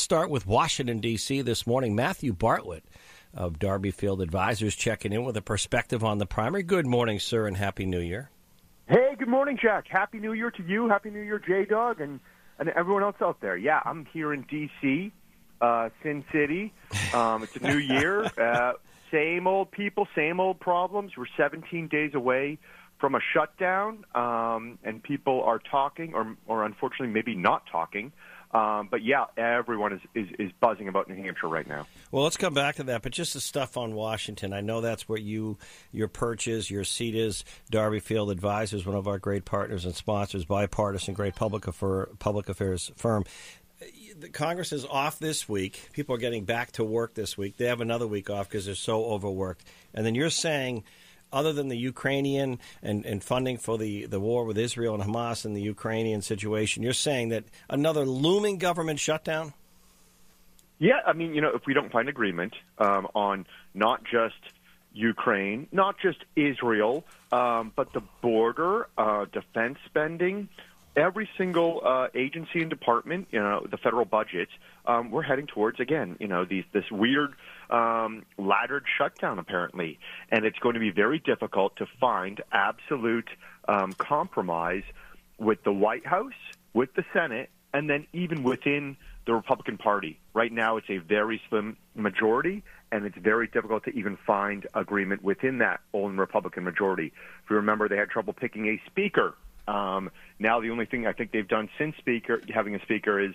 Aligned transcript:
let's 0.00 0.04
start 0.06 0.30
with 0.30 0.46
Washington, 0.46 0.98
D.C. 0.98 1.42
this 1.42 1.66
morning. 1.66 1.94
Matthew 1.94 2.32
Bartlett 2.32 2.84
of 3.34 3.58
Darby 3.58 3.90
Field 3.90 4.22
Advisors 4.22 4.74
checking 4.74 5.12
in 5.12 5.24
with 5.24 5.36
a 5.36 5.42
perspective 5.42 6.02
on 6.02 6.16
the 6.16 6.24
primary. 6.24 6.62
Good 6.62 6.86
morning, 6.86 7.18
sir, 7.18 7.46
and 7.46 7.54
Happy 7.54 7.84
New 7.84 8.00
Year. 8.00 8.30
Hey, 8.88 9.14
good 9.18 9.28
morning, 9.28 9.58
Jack. 9.60 9.84
Happy 9.90 10.18
New 10.18 10.32
Year 10.32 10.50
to 10.52 10.62
you. 10.62 10.88
Happy 10.88 11.10
New 11.10 11.20
Year, 11.20 11.38
J 11.38 11.66
Dog, 11.66 12.00
and, 12.00 12.18
and 12.58 12.70
everyone 12.70 13.02
else 13.02 13.16
out 13.20 13.42
there. 13.42 13.58
Yeah, 13.58 13.82
I'm 13.84 14.06
here 14.06 14.32
in 14.32 14.46
D.C., 14.48 15.12
uh, 15.60 15.90
Sin 16.02 16.24
City. 16.32 16.72
Um, 17.12 17.42
it's 17.42 17.54
a 17.56 17.60
new 17.60 17.76
year. 17.94 18.24
Uh, 18.24 18.72
same 19.12 19.46
old 19.46 19.70
people, 19.70 20.08
same 20.16 20.40
old 20.40 20.60
problems. 20.60 21.12
We're 21.14 21.26
17 21.36 21.88
days 21.88 22.14
away 22.14 22.56
from 22.98 23.14
a 23.14 23.20
shutdown, 23.34 24.06
um, 24.14 24.78
and 24.82 25.02
people 25.02 25.42
are 25.42 25.58
talking, 25.58 26.14
or, 26.14 26.36
or 26.46 26.64
unfortunately, 26.64 27.12
maybe 27.12 27.34
not 27.34 27.64
talking. 27.70 28.12
Um, 28.52 28.88
but 28.90 29.04
yeah, 29.04 29.26
everyone 29.36 29.92
is, 29.92 30.00
is, 30.14 30.28
is 30.38 30.50
buzzing 30.60 30.88
about 30.88 31.08
New 31.08 31.14
Hampshire 31.14 31.46
right 31.48 31.66
now. 31.66 31.86
Well, 32.10 32.24
let's 32.24 32.36
come 32.36 32.52
back 32.52 32.76
to 32.76 32.82
that. 32.84 33.02
But 33.02 33.12
just 33.12 33.34
the 33.34 33.40
stuff 33.40 33.76
on 33.76 33.94
Washington, 33.94 34.52
I 34.52 34.60
know 34.60 34.80
that's 34.80 35.08
where 35.08 35.18
you 35.18 35.56
your 35.92 36.08
purchase, 36.08 36.68
your 36.68 36.82
seat 36.82 37.14
is. 37.14 37.44
Darby 37.70 38.00
Field 38.00 38.30
Advisors, 38.30 38.84
one 38.84 38.96
of 38.96 39.06
our 39.06 39.18
great 39.18 39.44
partners 39.44 39.84
and 39.84 39.94
sponsors, 39.94 40.44
bipartisan, 40.44 41.14
great 41.14 41.36
public 41.36 41.68
affair, 41.68 42.08
public 42.18 42.48
affairs 42.48 42.90
firm. 42.96 43.24
The 44.18 44.28
Congress 44.28 44.72
is 44.72 44.84
off 44.84 45.20
this 45.20 45.48
week. 45.48 45.88
People 45.92 46.16
are 46.16 46.18
getting 46.18 46.44
back 46.44 46.72
to 46.72 46.84
work 46.84 47.14
this 47.14 47.38
week. 47.38 47.56
They 47.56 47.66
have 47.66 47.80
another 47.80 48.06
week 48.06 48.28
off 48.28 48.48
because 48.48 48.66
they're 48.66 48.74
so 48.74 49.04
overworked. 49.04 49.64
And 49.94 50.04
then 50.04 50.14
you're 50.14 50.28
saying 50.28 50.82
other 51.32 51.52
than 51.52 51.68
the 51.68 51.76
Ukrainian 51.76 52.58
and, 52.82 53.04
and 53.04 53.22
funding 53.22 53.56
for 53.58 53.78
the, 53.78 54.06
the 54.06 54.20
war 54.20 54.44
with 54.44 54.58
Israel 54.58 54.94
and 54.94 55.02
Hamas 55.02 55.44
and 55.44 55.56
the 55.56 55.62
Ukrainian 55.62 56.22
situation, 56.22 56.82
you're 56.82 56.92
saying 56.92 57.30
that 57.30 57.44
another 57.68 58.04
looming 58.04 58.58
government 58.58 59.00
shutdown? 59.00 59.52
Yeah, 60.78 61.00
I 61.06 61.12
mean, 61.12 61.34
you 61.34 61.42
know, 61.42 61.50
if 61.54 61.66
we 61.66 61.74
don't 61.74 61.92
find 61.92 62.08
agreement 62.08 62.54
um, 62.78 63.06
on 63.14 63.46
not 63.74 64.02
just 64.04 64.40
Ukraine, 64.92 65.68
not 65.72 65.96
just 66.00 66.18
Israel, 66.36 67.04
um, 67.30 67.72
but 67.76 67.92
the 67.92 68.02
border, 68.22 68.88
uh, 68.96 69.26
defense 69.26 69.78
spending, 69.86 70.48
every 70.96 71.28
single 71.38 71.82
uh, 71.84 72.08
agency 72.14 72.60
and 72.60 72.70
department, 72.70 73.28
you 73.30 73.38
know, 73.38 73.66
the 73.70 73.76
federal 73.76 74.04
budget, 74.04 74.48
um, 74.86 75.10
we're 75.10 75.22
heading 75.22 75.46
towards 75.46 75.80
again, 75.80 76.16
you 76.18 76.26
know, 76.26 76.44
these 76.44 76.64
this 76.72 76.90
weird 76.90 77.34
um, 77.70 78.24
laddered 78.38 78.84
shutdown 78.98 79.38
apparently, 79.38 79.98
and 80.30 80.44
it's 80.44 80.58
going 80.58 80.74
to 80.74 80.80
be 80.80 80.90
very 80.90 81.18
difficult 81.18 81.76
to 81.76 81.86
find 82.00 82.40
absolute 82.52 83.28
um, 83.68 83.92
compromise 83.92 84.82
with 85.38 85.62
the 85.64 85.72
White 85.72 86.06
House, 86.06 86.32
with 86.74 86.92
the 86.94 87.04
Senate, 87.12 87.50
and 87.72 87.88
then 87.88 88.06
even 88.12 88.42
within 88.42 88.96
the 89.26 89.34
Republican 89.34 89.78
Party. 89.78 90.18
Right 90.34 90.52
now, 90.52 90.76
it's 90.76 90.90
a 90.90 90.98
very 90.98 91.40
slim 91.48 91.76
majority, 91.94 92.62
and 92.90 93.04
it's 93.04 93.16
very 93.16 93.46
difficult 93.46 93.84
to 93.84 93.90
even 93.90 94.18
find 94.26 94.66
agreement 94.74 95.22
within 95.22 95.58
that 95.58 95.80
own 95.92 96.16
Republican 96.16 96.64
majority. 96.64 97.12
If 97.44 97.50
you 97.50 97.56
remember, 97.56 97.88
they 97.88 97.96
had 97.96 98.10
trouble 98.10 98.32
picking 98.32 98.66
a 98.66 98.80
speaker. 98.90 99.34
Um, 99.68 100.10
now, 100.38 100.60
the 100.60 100.70
only 100.70 100.86
thing 100.86 101.06
I 101.06 101.12
think 101.12 101.30
they've 101.30 101.46
done 101.46 101.68
since 101.78 101.96
speaker 101.98 102.40
having 102.52 102.74
a 102.74 102.82
speaker 102.82 103.20
is 103.20 103.34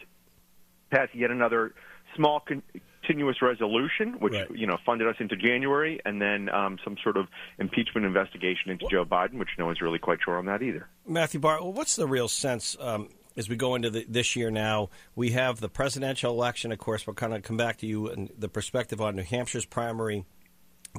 pass 0.92 1.08
yet 1.14 1.31
another 1.31 1.73
small 2.16 2.42
con- 2.42 2.64
continuous 3.06 3.42
resolution, 3.42 4.14
which 4.20 4.34
right. 4.34 4.50
you 4.53 4.67
know 4.67 4.78
funded 4.86 5.08
us 5.08 5.16
into 5.20 5.36
January, 5.36 6.00
and 6.06 6.22
then 6.22 6.50
um, 6.50 6.78
some 6.84 6.98
sort 7.03 7.17
of 7.17 7.28
impeachment 7.59 8.06
investigation 8.06 8.72
into 8.72 8.88
Joe 8.89 9.06
Biden, 9.06 9.36
which 9.36 9.50
no 9.58 9.66
one's 9.66 9.81
really 9.81 10.00
quite 10.00 10.20
sure 10.23 10.38
on 10.38 10.45
that 10.45 10.61
either. 10.61 10.88
Matthew 11.08 11.39
Barr, 11.39 11.64
what's 11.64 11.95
the 11.95 12.08
real 12.08 12.28
sense? 12.28 12.76
Um, 12.80 13.09
as 13.38 13.50
we 13.50 13.56
go 13.58 13.76
into 13.76 13.89
the, 13.89 14.06
this 14.08 14.36
year 14.36 14.50
now, 14.50 14.89
we 15.16 15.31
have 15.31 15.59
the 15.59 15.70
presidential 15.70 16.31
election. 16.31 16.72
Of 16.72 16.80
course, 16.80 17.06
we'll 17.06 17.16
kind 17.16 17.33
of 17.33 17.44
come 17.44 17.58
back 17.58 17.78
to 17.78 17.88
you 17.88 18.09
and 18.09 18.31
the 18.38 18.48
perspective 18.48 19.02
on 19.02 19.16
New 19.16 19.23
Hampshire's 19.23 19.66
primary. 19.66 20.26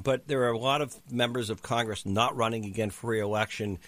But 0.01 0.27
there 0.27 0.43
are 0.43 0.51
a 0.51 0.57
lot 0.57 0.81
of 0.81 0.95
members 1.11 1.49
of 1.49 1.63
Congress 1.63 2.05
not 2.05 2.35
running 2.35 2.65
again 2.65 2.91
for 2.91 3.09
re-election. 3.11 3.79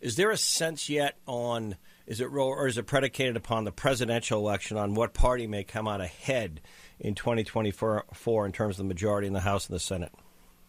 Is 0.00 0.16
there 0.16 0.30
a 0.30 0.36
sense 0.38 0.88
yet 0.88 1.18
on 1.26 1.76
is 2.06 2.20
it 2.20 2.24
or 2.24 2.66
is 2.66 2.78
it 2.78 2.86
predicated 2.86 3.36
upon 3.36 3.64
the 3.64 3.70
presidential 3.70 4.40
election 4.40 4.78
on 4.78 4.94
what 4.94 5.12
party 5.12 5.46
may 5.46 5.62
come 5.62 5.86
out 5.86 6.00
ahead 6.00 6.60
in 7.00 7.14
2024 7.14 8.46
in 8.46 8.52
terms 8.52 8.78
of 8.78 8.84
the 8.84 8.88
majority 8.88 9.26
in 9.26 9.32
the 9.32 9.40
House 9.40 9.68
and 9.68 9.74
the 9.74 9.80
Senate? 9.80 10.12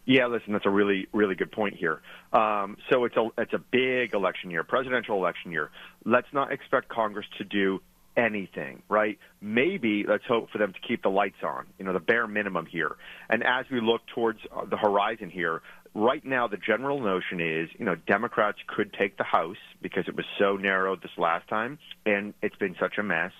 Yeah, 0.05 0.27
listen, 0.27 0.53
that's 0.53 0.65
a 0.65 0.71
really, 0.71 1.07
really 1.13 1.35
good 1.35 1.51
point 1.51 1.75
here. 1.75 2.01
Um, 2.33 2.77
so 2.89 3.05
it's 3.05 3.15
a 3.15 3.29
it's 3.37 3.53
a 3.53 3.59
big 3.59 4.13
election 4.13 4.49
year, 4.49 4.63
presidential 4.63 5.15
election 5.15 5.51
year. 5.51 5.69
Let's 6.05 6.27
not 6.33 6.51
expect 6.51 6.89
Congress 6.89 7.27
to 7.37 7.43
do 7.43 7.81
anything, 8.17 8.81
right? 8.89 9.19
Maybe 9.41 10.03
let's 10.07 10.25
hope 10.27 10.49
for 10.51 10.57
them 10.57 10.73
to 10.73 10.79
keep 10.85 11.03
the 11.03 11.09
lights 11.09 11.43
on, 11.43 11.67
you 11.77 11.85
know, 11.85 11.93
the 11.93 11.99
bare 11.99 12.27
minimum 12.27 12.65
here. 12.65 12.95
And 13.29 13.43
as 13.43 13.65
we 13.71 13.79
look 13.79 14.01
towards 14.13 14.39
uh, 14.51 14.65
the 14.65 14.77
horizon 14.77 15.29
here, 15.29 15.61
right 15.93 16.23
now 16.25 16.47
the 16.47 16.57
general 16.57 16.99
notion 16.99 17.39
is, 17.39 17.69
you 17.77 17.85
know, 17.85 17.95
Democrats 17.95 18.57
could 18.67 18.93
take 18.93 19.17
the 19.17 19.23
House 19.23 19.57
because 19.81 20.05
it 20.07 20.15
was 20.15 20.25
so 20.39 20.57
narrow 20.57 20.95
this 20.95 21.11
last 21.17 21.47
time 21.47 21.79
and 22.05 22.33
it's 22.41 22.55
been 22.55 22.75
such 22.79 22.97
a 22.97 23.03
mess 23.03 23.31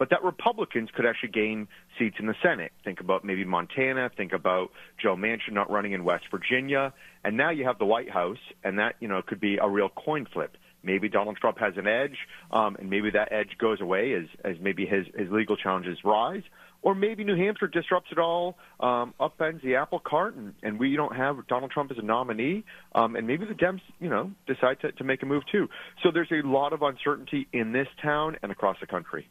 but 0.00 0.08
that 0.08 0.24
Republicans 0.24 0.88
could 0.94 1.04
actually 1.04 1.28
gain 1.28 1.68
seats 1.98 2.16
in 2.18 2.26
the 2.26 2.34
Senate. 2.42 2.72
Think 2.84 3.00
about 3.00 3.22
maybe 3.22 3.44
Montana. 3.44 4.10
Think 4.16 4.32
about 4.32 4.70
Joe 5.00 5.14
Manchin 5.14 5.52
not 5.52 5.70
running 5.70 5.92
in 5.92 6.04
West 6.04 6.24
Virginia. 6.30 6.94
And 7.22 7.36
now 7.36 7.50
you 7.50 7.66
have 7.66 7.78
the 7.78 7.84
White 7.84 8.08
House, 8.08 8.38
and 8.64 8.78
that 8.78 8.94
you 9.00 9.08
know 9.08 9.20
could 9.20 9.40
be 9.40 9.58
a 9.58 9.68
real 9.68 9.90
coin 9.90 10.26
flip. 10.32 10.56
Maybe 10.82 11.10
Donald 11.10 11.36
Trump 11.36 11.58
has 11.58 11.74
an 11.76 11.86
edge, 11.86 12.16
um, 12.50 12.76
and 12.76 12.88
maybe 12.88 13.10
that 13.10 13.30
edge 13.30 13.58
goes 13.58 13.82
away 13.82 14.14
as 14.14 14.24
as 14.42 14.56
maybe 14.58 14.86
his 14.86 15.04
his 15.14 15.30
legal 15.30 15.58
challenges 15.58 15.98
rise. 16.02 16.44
Or 16.80 16.94
maybe 16.94 17.24
New 17.24 17.36
Hampshire 17.36 17.66
disrupts 17.66 18.08
it 18.10 18.18
all, 18.18 18.56
um, 18.80 19.12
upends 19.20 19.60
the 19.60 19.76
apple 19.76 19.98
cart, 19.98 20.34
and, 20.34 20.54
and 20.62 20.78
we 20.78 20.96
don't 20.96 21.14
have 21.14 21.46
Donald 21.46 21.72
Trump 21.72 21.90
as 21.90 21.98
a 21.98 22.02
nominee, 22.02 22.64
um, 22.94 23.16
and 23.16 23.26
maybe 23.26 23.44
the 23.44 23.52
Dems, 23.52 23.82
you 24.00 24.08
know, 24.08 24.30
decide 24.46 24.80
to, 24.80 24.92
to 24.92 25.04
make 25.04 25.22
a 25.22 25.26
move 25.26 25.42
too. 25.52 25.68
So 26.02 26.10
there's 26.10 26.32
a 26.32 26.40
lot 26.40 26.72
of 26.72 26.80
uncertainty 26.80 27.48
in 27.52 27.72
this 27.72 27.88
town 28.00 28.38
and 28.42 28.50
across 28.50 28.78
the 28.80 28.86
country. 28.86 29.28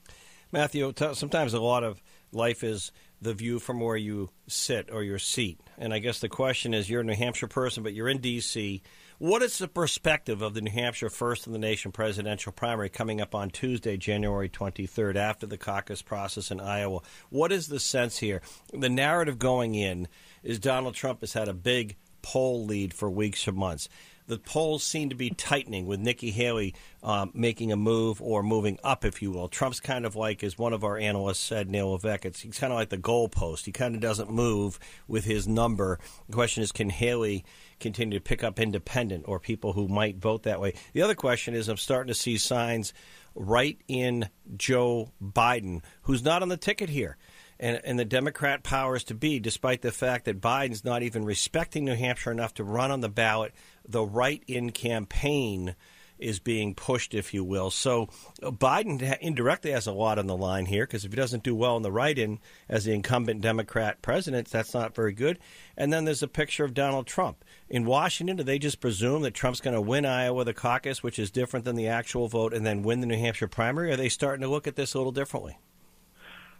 Matthew, 0.51 0.91
sometimes 1.13 1.53
a 1.53 1.61
lot 1.61 1.83
of 1.83 2.01
life 2.31 2.63
is 2.63 2.91
the 3.21 3.33
view 3.33 3.59
from 3.59 3.79
where 3.79 3.97
you 3.97 4.29
sit 4.47 4.89
or 4.91 5.03
your 5.03 5.19
seat. 5.19 5.59
And 5.77 5.93
I 5.93 5.99
guess 5.99 6.19
the 6.19 6.29
question 6.29 6.73
is 6.73 6.89
you're 6.89 7.01
a 7.01 7.03
New 7.03 7.15
Hampshire 7.15 7.47
person, 7.47 7.83
but 7.83 7.93
you're 7.93 8.09
in 8.09 8.19
D.C. 8.19 8.81
What 9.19 9.43
is 9.43 9.57
the 9.57 9.67
perspective 9.67 10.41
of 10.41 10.53
the 10.53 10.61
New 10.61 10.71
Hampshire 10.71 11.09
First 11.09 11.45
in 11.45 11.53
the 11.53 11.59
Nation 11.59 11.91
presidential 11.91 12.51
primary 12.51 12.89
coming 12.89 13.21
up 13.21 13.35
on 13.35 13.49
Tuesday, 13.49 13.97
January 13.97 14.49
23rd, 14.49 15.17
after 15.17 15.45
the 15.45 15.57
caucus 15.57 16.01
process 16.01 16.49
in 16.49 16.59
Iowa? 16.59 17.01
What 17.29 17.51
is 17.51 17.67
the 17.67 17.79
sense 17.79 18.17
here? 18.17 18.41
The 18.73 18.89
narrative 18.89 19.37
going 19.37 19.75
in 19.75 20.07
is 20.41 20.57
Donald 20.57 20.95
Trump 20.95 21.19
has 21.19 21.33
had 21.33 21.49
a 21.49 21.53
big 21.53 21.97
poll 22.21 22.65
lead 22.65 22.93
for 22.93 23.09
weeks 23.09 23.47
or 23.47 23.51
months 23.51 23.89
the 24.29 24.37
polls 24.37 24.83
seem 24.83 25.09
to 25.09 25.15
be 25.15 25.31
tightening 25.31 25.87
with 25.87 25.99
Nikki 25.99 26.29
Haley 26.29 26.75
um, 27.01 27.31
making 27.33 27.71
a 27.71 27.75
move 27.75 28.21
or 28.21 28.43
moving 28.43 28.77
up, 28.83 29.03
if 29.03 29.21
you 29.23 29.31
will. 29.31 29.47
Trump's 29.47 29.79
kind 29.79 30.05
of 30.05 30.15
like, 30.15 30.43
as 30.43 30.57
one 30.57 30.71
of 30.71 30.83
our 30.83 30.97
analysts 30.97 31.39
said, 31.39 31.69
Neil 31.69 31.91
Levesque, 31.91 32.25
it's, 32.25 32.39
he's 32.41 32.59
kind 32.59 32.71
of 32.71 32.77
like 32.77 32.89
the 32.89 32.97
goalpost. 32.97 33.65
He 33.65 33.71
kind 33.71 33.95
of 33.95 34.01
doesn't 34.01 34.29
move 34.29 34.79
with 35.07 35.25
his 35.25 35.47
number. 35.47 35.99
The 36.27 36.35
question 36.35 36.61
is, 36.61 36.71
can 36.71 36.91
Haley 36.91 37.43
continue 37.79 38.19
to 38.19 38.23
pick 38.23 38.43
up 38.43 38.59
independent 38.59 39.25
or 39.27 39.39
people 39.39 39.73
who 39.73 39.87
might 39.87 40.17
vote 40.17 40.43
that 40.43 40.61
way? 40.61 40.75
The 40.93 41.01
other 41.01 41.15
question 41.15 41.55
is, 41.55 41.67
I'm 41.67 41.77
starting 41.77 42.09
to 42.09 42.19
see 42.19 42.37
signs 42.37 42.93
right 43.33 43.81
in 43.87 44.29
Joe 44.55 45.11
Biden, 45.21 45.81
who's 46.03 46.23
not 46.23 46.43
on 46.43 46.49
the 46.49 46.57
ticket 46.57 46.89
here 46.89 47.17
and, 47.59 47.81
and 47.83 47.99
the 47.99 48.05
Democrat 48.05 48.63
powers 48.63 49.03
to 49.05 49.13
be, 49.13 49.39
despite 49.39 49.81
the 49.81 49.91
fact 49.91 50.25
that 50.25 50.39
Biden's 50.39 50.85
not 50.85 51.03
even 51.03 51.25
respecting 51.25 51.85
New 51.85 51.95
Hampshire 51.95 52.31
enough 52.31 52.53
to 52.55 52.63
run 52.63 52.91
on 52.91 53.01
the 53.01 53.09
ballot, 53.09 53.53
the 53.89 54.03
write 54.03 54.43
in 54.47 54.71
campaign 54.71 55.75
is 56.19 56.39
being 56.39 56.75
pushed, 56.75 57.13
if 57.13 57.33
you 57.33 57.43
will. 57.43 57.71
So 57.71 58.09
uh, 58.43 58.51
Biden 58.51 59.17
indirectly 59.19 59.71
has 59.71 59.87
a 59.87 59.91
lot 59.91 60.19
on 60.19 60.27
the 60.27 60.35
line 60.35 60.65
here 60.65 60.85
because 60.85 61.05
if 61.05 61.11
he 61.11 61.15
doesn't 61.15 61.43
do 61.43 61.55
well 61.55 61.77
in 61.77 61.83
the 61.83 61.91
write 61.91 62.19
in 62.19 62.39
as 62.67 62.83
the 62.83 62.93
incumbent 62.93 63.41
Democrat 63.41 64.01
president, 64.01 64.49
that's 64.49 64.73
not 64.73 64.93
very 64.93 65.13
good. 65.13 65.39
And 65.77 65.91
then 65.91 66.05
there's 66.05 66.21
a 66.21 66.27
picture 66.27 66.65
of 66.65 66.73
Donald 66.73 67.07
Trump. 67.07 67.43
In 67.69 67.85
Washington, 67.85 68.35
do 68.35 68.43
they 68.43 68.59
just 68.59 68.81
presume 68.81 69.21
that 69.23 69.33
Trump's 69.33 69.61
going 69.61 69.75
to 69.75 69.81
win 69.81 70.05
Iowa, 70.05 70.43
the 70.43 70.53
caucus, 70.53 71.01
which 71.01 71.19
is 71.19 71.31
different 71.31 71.65
than 71.65 71.75
the 71.75 71.87
actual 71.87 72.27
vote, 72.27 72.53
and 72.53 72.65
then 72.65 72.83
win 72.83 72.99
the 72.99 73.07
New 73.07 73.17
Hampshire 73.17 73.47
primary? 73.47 73.91
Are 73.91 73.97
they 73.97 74.09
starting 74.09 74.41
to 74.41 74.49
look 74.49 74.67
at 74.67 74.75
this 74.75 74.93
a 74.93 74.97
little 74.97 75.13
differently? 75.13 75.57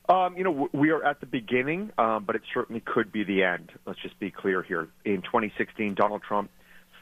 Um, 0.08 0.36
you 0.36 0.44
know, 0.44 0.70
we 0.74 0.90
are 0.90 1.04
at 1.04 1.20
the 1.20 1.28
beginning, 1.28 1.92
um, 2.00 2.24
but 2.24 2.36
it 2.36 2.42
certainly 2.52 2.82
could 2.82 3.12
be 3.12 3.24
the 3.24 3.44
end. 3.44 3.72
Let's 3.86 4.02
just 4.02 4.20
be 4.20 4.32
clear 4.32 4.64
here. 4.64 4.88
In 5.06 5.22
2016, 5.22 5.94
Donald 5.94 6.24
Trump 6.24 6.50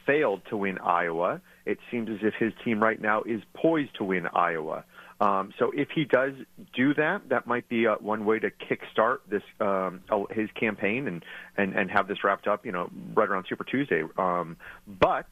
failed 0.08 0.40
to 0.48 0.56
win 0.56 0.78
Iowa. 0.78 1.40
It 1.66 1.78
seems 1.90 2.08
as 2.08 2.18
if 2.22 2.34
his 2.34 2.52
team 2.64 2.82
right 2.82 3.00
now 3.00 3.22
is 3.22 3.42
poised 3.54 3.94
to 3.98 4.04
win 4.04 4.26
Iowa. 4.32 4.84
Um, 5.20 5.52
so 5.58 5.70
if 5.74 5.88
he 5.94 6.04
does 6.04 6.32
do 6.74 6.94
that, 6.94 7.28
that 7.28 7.46
might 7.46 7.68
be 7.68 7.86
uh, 7.86 7.96
one 8.00 8.24
way 8.24 8.38
to 8.38 8.50
kickstart 8.50 9.18
this 9.28 9.42
um, 9.60 10.00
his 10.30 10.48
campaign 10.58 11.08
and, 11.08 11.24
and 11.56 11.74
and 11.74 11.90
have 11.90 12.08
this 12.08 12.22
wrapped 12.22 12.46
up, 12.46 12.64
you 12.64 12.72
know, 12.72 12.88
right 13.14 13.28
around 13.28 13.46
Super 13.48 13.64
Tuesday. 13.64 14.02
Um, 14.16 14.56
but 14.86 15.26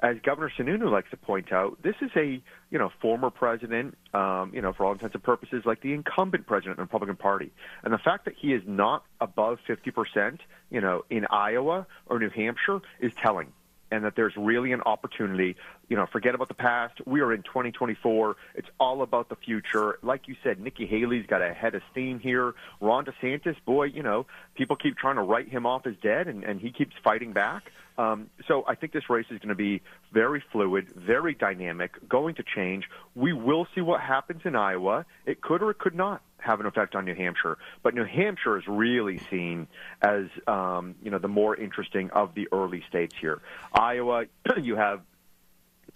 as 0.00 0.16
Governor 0.24 0.50
Sununu 0.58 0.90
likes 0.90 1.10
to 1.10 1.18
point 1.18 1.52
out, 1.52 1.76
this 1.82 1.96
is 2.00 2.10
a 2.16 2.42
you 2.70 2.78
know 2.78 2.90
former 3.02 3.28
president, 3.28 3.98
um, 4.14 4.50
you 4.54 4.62
know 4.62 4.72
for 4.72 4.86
all 4.86 4.92
intents 4.92 5.14
and 5.14 5.22
purposes, 5.22 5.62
like 5.66 5.82
the 5.82 5.92
incumbent 5.92 6.46
president 6.46 6.72
of 6.72 6.76
the 6.78 6.82
Republican 6.84 7.16
Party, 7.16 7.52
and 7.84 7.92
the 7.92 7.98
fact 7.98 8.24
that 8.24 8.34
he 8.40 8.54
is 8.54 8.62
not 8.66 9.04
above 9.20 9.58
50 9.66 9.90
percent, 9.90 10.40
you 10.70 10.80
know, 10.80 11.04
in 11.10 11.26
Iowa 11.30 11.86
or 12.06 12.18
New 12.18 12.30
Hampshire 12.30 12.80
is 12.98 13.12
telling 13.22 13.52
and 13.90 14.04
that 14.04 14.14
there's 14.16 14.36
really 14.36 14.72
an 14.72 14.82
opportunity. 14.82 15.56
You 15.88 15.96
know, 15.96 16.06
forget 16.06 16.34
about 16.34 16.48
the 16.48 16.54
past. 16.54 16.94
We 17.06 17.20
are 17.20 17.32
in 17.32 17.42
2024. 17.42 18.36
It's 18.54 18.68
all 18.78 19.02
about 19.02 19.28
the 19.28 19.36
future. 19.36 19.98
Like 20.02 20.28
you 20.28 20.36
said, 20.42 20.60
Nikki 20.60 20.86
Haley's 20.86 21.26
got 21.26 21.42
a 21.42 21.52
head 21.52 21.74
of 21.74 21.82
steam 21.90 22.18
here. 22.20 22.54
Ron 22.80 23.04
DeSantis, 23.04 23.56
boy, 23.64 23.84
you 23.84 24.02
know, 24.02 24.26
people 24.54 24.76
keep 24.76 24.96
trying 24.96 25.16
to 25.16 25.22
write 25.22 25.48
him 25.48 25.66
off 25.66 25.86
as 25.86 25.94
dead, 26.02 26.28
and, 26.28 26.44
and 26.44 26.60
he 26.60 26.70
keeps 26.70 26.94
fighting 27.02 27.32
back. 27.32 27.70
Um, 27.98 28.30
so 28.46 28.64
I 28.68 28.76
think 28.76 28.92
this 28.92 29.10
race 29.10 29.26
is 29.28 29.38
going 29.38 29.48
to 29.48 29.56
be 29.56 29.82
very 30.12 30.42
fluid, 30.52 30.88
very 30.94 31.34
dynamic, 31.34 32.08
going 32.08 32.36
to 32.36 32.44
change. 32.44 32.84
We 33.16 33.32
will 33.32 33.66
see 33.74 33.80
what 33.80 34.00
happens 34.00 34.42
in 34.44 34.54
Iowa. 34.54 35.04
It 35.26 35.40
could 35.40 35.62
or 35.62 35.70
it 35.72 35.78
could 35.78 35.96
not 35.96 36.22
have 36.38 36.60
an 36.60 36.66
effect 36.66 36.94
on 36.94 37.04
New 37.04 37.14
Hampshire. 37.14 37.58
But 37.82 37.94
New 37.94 38.04
Hampshire 38.04 38.58
is 38.58 38.64
really 38.66 39.20
seen 39.30 39.66
as 40.02 40.26
um, 40.46 40.94
you 41.02 41.10
know 41.10 41.18
the 41.18 41.28
more 41.28 41.56
interesting 41.56 42.10
of 42.10 42.34
the 42.34 42.48
early 42.52 42.84
states 42.88 43.14
here. 43.20 43.40
Iowa, 43.72 44.26
you 44.60 44.76
have 44.76 45.02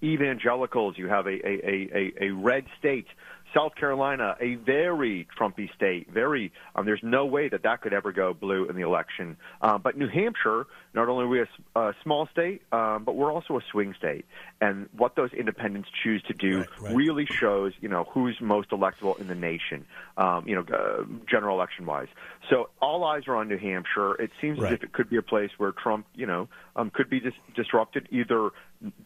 evangelicals, 0.02 0.98
you 0.98 1.08
have 1.08 1.26
a 1.26 1.46
a, 1.46 1.88
a, 1.94 2.12
a 2.26 2.30
red 2.30 2.66
state 2.78 3.06
South 3.54 3.74
Carolina, 3.74 4.36
a 4.40 4.54
very 4.54 5.26
Trumpy 5.38 5.72
state, 5.74 6.10
very. 6.10 6.52
Um, 6.74 6.86
there's 6.86 7.02
no 7.02 7.26
way 7.26 7.48
that 7.48 7.62
that 7.64 7.82
could 7.82 7.92
ever 7.92 8.12
go 8.12 8.32
blue 8.32 8.68
in 8.68 8.76
the 8.76 8.82
election. 8.82 9.36
Uh, 9.60 9.78
but 9.78 9.96
New 9.96 10.08
Hampshire, 10.08 10.66
not 10.94 11.08
only 11.08 11.24
are 11.24 11.28
we 11.28 11.40
a, 11.40 11.48
a 11.78 11.94
small 12.02 12.28
state, 12.32 12.62
um, 12.72 13.04
but 13.04 13.14
we're 13.14 13.32
also 13.32 13.56
a 13.56 13.60
swing 13.70 13.94
state, 13.98 14.24
and 14.60 14.88
what 14.96 15.16
those 15.16 15.32
independents 15.32 15.88
choose 16.02 16.22
to 16.24 16.34
do 16.34 16.58
right, 16.58 16.68
right. 16.80 16.94
really 16.94 17.26
shows, 17.26 17.72
you 17.80 17.88
know, 17.88 18.04
who's 18.12 18.36
most 18.40 18.70
electable 18.70 19.18
in 19.20 19.28
the 19.28 19.34
nation, 19.34 19.84
um, 20.16 20.46
you 20.46 20.54
know, 20.54 20.64
uh, 20.74 21.04
general 21.30 21.56
election 21.56 21.86
wise. 21.86 22.08
So 22.50 22.70
all 22.80 23.04
eyes 23.04 23.24
are 23.28 23.36
on 23.36 23.48
New 23.48 23.58
Hampshire. 23.58 24.14
It 24.20 24.30
seems 24.40 24.58
right. 24.58 24.72
as 24.72 24.78
if 24.78 24.84
it 24.84 24.92
could 24.92 25.10
be 25.10 25.16
a 25.16 25.22
place 25.22 25.50
where 25.58 25.72
Trump, 25.72 26.06
you 26.14 26.26
know, 26.26 26.48
um, 26.76 26.90
could 26.90 27.10
be 27.10 27.20
dis- 27.20 27.32
disrupted, 27.54 28.08
either 28.10 28.50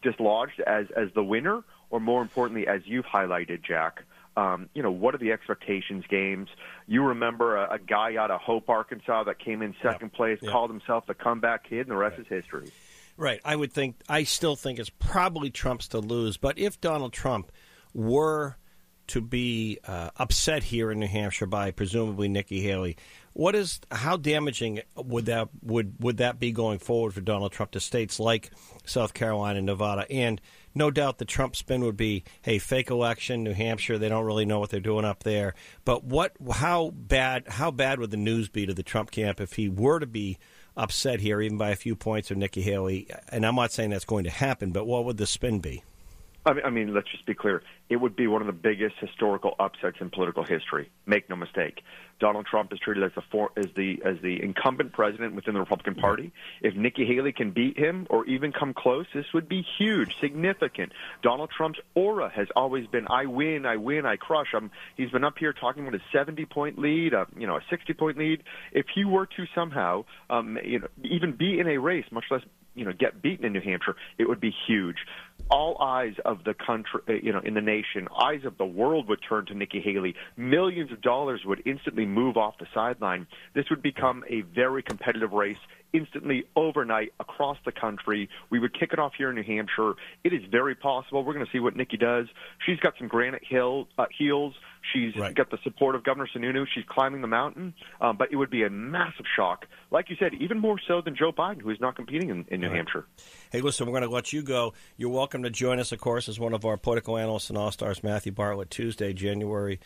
dislodged 0.01 0.59
as 0.65 0.87
as 0.95 1.09
the 1.13 1.23
winner, 1.23 1.63
or 1.89 1.99
more 1.99 2.21
importantly, 2.21 2.67
as 2.67 2.81
you've 2.85 3.05
highlighted, 3.05 3.63
Jack 3.63 4.03
um, 4.37 4.69
you 4.75 4.83
know, 4.83 4.91
what 4.91 5.15
are 5.15 5.17
the 5.17 5.31
expectations 5.31 6.05
games? 6.07 6.47
You 6.85 7.03
remember 7.03 7.57
a, 7.57 7.73
a 7.73 7.79
guy 7.79 8.15
out 8.17 8.29
of 8.29 8.39
Hope, 8.39 8.69
Arkansas 8.69 9.23
that 9.23 9.39
came 9.39 9.63
in 9.63 9.73
second 9.81 10.13
place, 10.13 10.39
called 10.47 10.69
himself 10.69 11.07
the 11.07 11.15
comeback 11.15 11.67
kid, 11.67 11.81
and 11.81 11.89
the 11.89 11.95
rest 11.95 12.17
right. 12.17 12.21
is 12.21 12.43
history. 12.43 12.71
Right. 13.17 13.41
I 13.43 13.55
would 13.55 13.73
think, 13.73 13.95
I 14.07 14.23
still 14.23 14.55
think 14.55 14.77
it's 14.77 14.91
probably 14.91 15.49
Trump's 15.49 15.87
to 15.89 15.99
lose. 15.99 16.37
But 16.37 16.59
if 16.59 16.79
Donald 16.79 17.13
Trump 17.13 17.51
were 17.95 18.57
to 19.07 19.21
be 19.21 19.79
uh, 19.87 20.09
upset 20.17 20.63
here 20.63 20.91
in 20.91 20.99
New 20.99 21.07
Hampshire 21.07 21.45
by 21.45 21.71
presumably 21.71 22.27
Nikki 22.27 22.61
Haley, 22.61 22.97
what 23.33 23.55
is 23.55 23.79
how 23.91 24.17
damaging 24.17 24.81
would 24.95 25.27
that 25.27 25.49
would 25.61 25.95
would 25.99 26.17
that 26.17 26.39
be 26.39 26.51
going 26.51 26.79
forward 26.79 27.13
for 27.13 27.21
Donald 27.21 27.51
Trump 27.51 27.71
to 27.71 27.79
states 27.79 28.19
like 28.19 28.51
South 28.85 29.13
Carolina, 29.13 29.57
and 29.57 29.65
Nevada, 29.65 30.05
and 30.11 30.41
no 30.77 30.91
doubt 30.91 31.17
the 31.17 31.25
Trump 31.25 31.55
spin 31.55 31.83
would 31.83 31.97
be, 31.97 32.23
hey, 32.41 32.59
fake 32.59 32.89
election, 32.89 33.43
New 33.43 33.53
Hampshire, 33.53 33.97
they 33.97 34.09
don't 34.09 34.25
really 34.25 34.45
know 34.45 34.59
what 34.59 34.69
they're 34.69 34.79
doing 34.79 35.05
up 35.05 35.23
there. 35.23 35.55
But 35.83 36.03
what, 36.03 36.33
how 36.51 36.91
bad, 36.91 37.47
how 37.47 37.71
bad 37.71 37.99
would 37.99 38.11
the 38.11 38.17
news 38.17 38.47
be 38.47 38.65
to 38.65 38.73
the 38.73 38.83
Trump 38.83 39.11
camp 39.11 39.41
if 39.41 39.53
he 39.53 39.67
were 39.69 39.99
to 39.99 40.05
be 40.05 40.37
upset 40.75 41.19
here, 41.19 41.41
even 41.41 41.57
by 41.57 41.71
a 41.71 41.75
few 41.75 41.95
points 41.95 42.31
of 42.31 42.37
Nikki 42.37 42.61
Haley? 42.61 43.09
And 43.29 43.45
I'm 43.45 43.55
not 43.55 43.71
saying 43.71 43.89
that's 43.89 44.05
going 44.05 44.25
to 44.25 44.29
happen, 44.29 44.71
but 44.71 44.85
what 44.85 45.05
would 45.05 45.17
the 45.17 45.27
spin 45.27 45.59
be? 45.59 45.83
I 46.47 46.53
mean, 46.53 46.65
I 46.65 46.69
mean, 46.69 46.93
let's 46.93 47.11
just 47.11 47.25
be 47.25 47.33
clear. 47.33 47.61
It 47.89 47.97
would 47.97 48.15
be 48.15 48.25
one 48.25 48.41
of 48.41 48.47
the 48.47 48.53
biggest 48.53 48.95
historical 49.01 49.55
upsets 49.59 49.97
in 49.99 50.09
political 50.09 50.45
history. 50.45 50.89
Make 51.05 51.29
no 51.29 51.35
mistake. 51.35 51.81
Donald 52.21 52.45
Trump 52.45 52.71
is 52.71 52.79
treated 52.79 53.03
as 53.03 53.11
the 53.15 53.21
for, 53.29 53.51
as 53.57 53.65
the 53.75 54.01
as 54.05 54.15
the 54.21 54.41
incumbent 54.41 54.93
president 54.93 55.35
within 55.35 55.53
the 55.53 55.59
Republican 55.59 55.95
Party. 55.95 56.31
If 56.61 56.73
Nikki 56.75 57.05
Haley 57.05 57.33
can 57.33 57.51
beat 57.51 57.77
him 57.77 58.07
or 58.09 58.25
even 58.25 58.53
come 58.53 58.73
close, 58.73 59.05
this 59.13 59.25
would 59.33 59.49
be 59.49 59.63
huge, 59.77 60.15
significant. 60.21 60.93
Donald 61.21 61.49
Trump's 61.55 61.79
aura 61.95 62.29
has 62.33 62.47
always 62.55 62.87
been 62.87 63.07
"I 63.09 63.25
win, 63.25 63.65
I 63.65 63.75
win, 63.75 64.05
I 64.05 64.15
crush." 64.15 64.53
Um, 64.55 64.71
he's 64.95 65.11
been 65.11 65.25
up 65.25 65.37
here 65.37 65.51
talking 65.51 65.85
about 65.85 65.99
a 65.99 66.03
70 66.13 66.45
point 66.45 66.79
lead, 66.79 67.13
a, 67.13 67.27
you 67.37 67.45
know, 67.45 67.57
a 67.57 67.61
60 67.69 67.93
point 67.93 68.17
lead. 68.17 68.41
If 68.71 68.85
he 68.95 69.03
were 69.03 69.25
to 69.25 69.45
somehow, 69.53 70.05
um, 70.29 70.57
you 70.63 70.79
know, 70.79 70.87
even 71.03 71.33
be 71.33 71.59
in 71.59 71.67
a 71.67 71.77
race, 71.77 72.05
much 72.09 72.25
less 72.31 72.41
you 72.77 72.85
know 72.85 72.93
get 72.93 73.21
beaten 73.21 73.43
in 73.43 73.51
New 73.51 73.61
Hampshire, 73.61 73.95
it 74.17 74.29
would 74.29 74.39
be 74.39 74.53
huge. 74.67 74.97
All 75.49 75.77
eyes 75.81 76.13
of 76.25 76.43
the 76.43 76.53
country, 76.53 77.01
uh, 77.07 77.13
you 77.13 77.31
know, 77.31 77.41
in 77.43 77.53
the 77.53 77.61
nation, 77.61 78.07
eyes 78.19 78.41
of 78.45 78.57
the 78.57 78.65
world 78.65 79.07
would 79.07 79.19
turn 79.27 79.45
to 79.47 79.53
Nikki 79.53 79.81
Haley. 79.81 80.15
Millions 80.35 80.91
of 80.91 81.01
dollars 81.01 81.41
would 81.45 81.61
instantly 81.65 82.05
move 82.05 82.37
off 82.37 82.55
the 82.59 82.67
sideline. 82.73 83.27
This 83.53 83.65
would 83.69 83.81
become 83.81 84.23
a 84.29 84.41
very 84.41 84.83
competitive 84.83 85.31
race 85.31 85.57
instantly 85.97 86.45
overnight 86.55 87.13
across 87.19 87.57
the 87.65 87.71
country. 87.71 88.29
We 88.49 88.59
would 88.59 88.77
kick 88.77 88.93
it 88.93 88.99
off 88.99 89.13
here 89.17 89.29
in 89.29 89.35
New 89.35 89.43
Hampshire. 89.43 89.93
It 90.23 90.33
is 90.33 90.41
very 90.51 90.75
possible. 90.75 91.23
We're 91.23 91.33
going 91.33 91.45
to 91.45 91.51
see 91.51 91.59
what 91.59 91.75
Nikki 91.75 91.97
does. 91.97 92.27
She's 92.65 92.79
got 92.79 92.93
some 92.97 93.07
granite 93.07 93.43
hill 93.47 93.87
uh, 93.97 94.05
heels. 94.15 94.53
She's 94.93 95.15
right. 95.17 95.35
got 95.35 95.49
the 95.49 95.57
support 95.63 95.95
of 95.95 96.03
Governor 96.03 96.27
Sununu. 96.33 96.65
She's 96.73 96.83
climbing 96.87 97.21
the 97.21 97.27
mountain. 97.27 97.73
Um, 97.99 98.17
but 98.17 98.31
it 98.31 98.35
would 98.35 98.49
be 98.49 98.63
a 98.63 98.69
massive 98.69 99.25
shock, 99.35 99.65
like 99.91 100.09
you 100.09 100.15
said, 100.19 100.33
even 100.39 100.59
more 100.59 100.77
so 100.87 101.01
than 101.01 101.15
Joe 101.15 101.31
Biden, 101.31 101.61
who 101.61 101.71
is 101.71 101.79
not 101.79 101.95
competing 101.95 102.29
in, 102.29 102.45
in 102.49 102.61
New 102.61 102.67
right. 102.67 102.77
Hampshire. 102.77 103.05
Hey, 103.51 103.61
listen, 103.61 103.87
we're 103.87 103.93
going 103.93 104.03
to 104.03 104.09
let 104.09 104.31
you 104.31 104.43
go. 104.43 104.73
You're 104.95 105.09
welcome 105.09 105.43
to 105.43 105.49
join 105.49 105.79
us, 105.79 105.91
of 105.91 105.99
course, 105.99 106.29
as 106.29 106.39
one 106.39 106.53
of 106.53 106.63
our 106.65 106.77
political 106.77 107.17
analysts 107.17 107.49
and 107.49 107.57
all 107.57 107.71
stars, 107.71 108.03
Matthew 108.03 108.31
Bartlett, 108.31 108.69
Tuesday, 108.69 109.13
January 109.13 109.79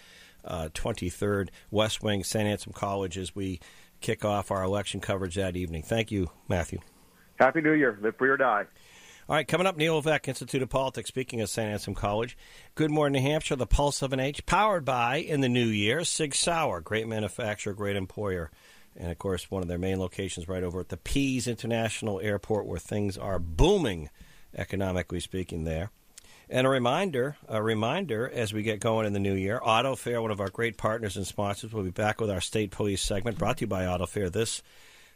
uh, 0.44 0.70
23rd, 0.74 1.50
West 1.70 2.04
Wing, 2.04 2.24
St. 2.24 2.48
Anselm 2.48 2.74
College, 2.74 3.18
as 3.18 3.36
we 3.36 3.60
kick 4.02 4.26
off 4.26 4.52
our 4.52 4.64
election 4.64 5.00
coverage 5.00 5.36
that 5.36 5.56
evening. 5.56 5.84
Thank 5.84 6.12
you, 6.12 6.30
Matthew. 6.48 6.80
Happy 7.36 7.62
New 7.62 7.74
Year. 7.74 7.98
Live 8.02 8.18
free 8.18 8.30
or 8.30 8.38
die. 8.38 8.66
All 9.30 9.36
right, 9.36 9.48
coming 9.48 9.66
up, 9.66 9.78
Neil 9.78 9.96
Levesque, 9.96 10.28
Institute 10.28 10.62
of 10.62 10.70
Politics, 10.70 11.08
speaking 11.08 11.40
of 11.40 11.50
St. 11.50 11.72
Anselm 11.72 11.96
College. 11.96 12.38
Good 12.76 12.92
morning, 12.92 13.24
New 13.24 13.30
Hampshire, 13.30 13.56
the 13.56 13.66
Pulse 13.66 14.02
of 14.02 14.12
NH, 14.12 14.46
powered 14.46 14.84
by, 14.84 15.18
in 15.18 15.40
the 15.40 15.48
new 15.48 15.68
year, 15.68 16.04
Sig 16.04 16.36
Sauer, 16.36 16.82
great 16.82 17.08
manufacturer, 17.08 17.74
great 17.74 17.96
employer. 17.96 18.52
And, 18.96 19.10
of 19.10 19.18
course, 19.20 19.50
one 19.50 19.62
of 19.62 19.70
their 19.70 19.78
main 19.78 20.00
locations 20.00 20.50
right 20.50 20.64
over 20.64 20.82
at 20.82 20.90
the 20.90 20.98
Pease 20.98 21.48
International 21.48 22.20
Airport, 22.20 22.66
where 22.66 22.80
things 22.80 23.18
are 23.18 23.40
booming, 23.40 24.10
economically 24.54 25.22
speaking, 25.22 25.64
there. 25.64 25.92
And 26.52 26.68
a 26.68 26.70
reminder, 26.70 27.38
a 27.48 27.64
reminder 27.64 28.30
as 28.30 28.52
we 28.52 28.62
get 28.62 28.82
going 28.82 29.08
in 29.08 29.14
the 29.14 29.22
new 29.22 29.36
year, 29.36 29.58
Auto 29.64 29.96
Fair, 29.96 30.22
one 30.22 30.32
of 30.32 30.42
our 30.42 30.50
great 30.50 30.76
partners 30.76 31.16
and 31.16 31.26
sponsors, 31.26 31.72
will 31.72 31.84
be 31.84 31.92
back 31.92 32.20
with 32.20 32.30
our 32.30 32.42
state 32.42 32.72
police 32.72 33.02
segment 33.02 33.38
brought 33.38 33.60
to 33.60 33.62
you 33.62 33.68
by 33.68 33.86
Auto 33.86 34.06
Fair 34.06 34.30
this 34.30 34.62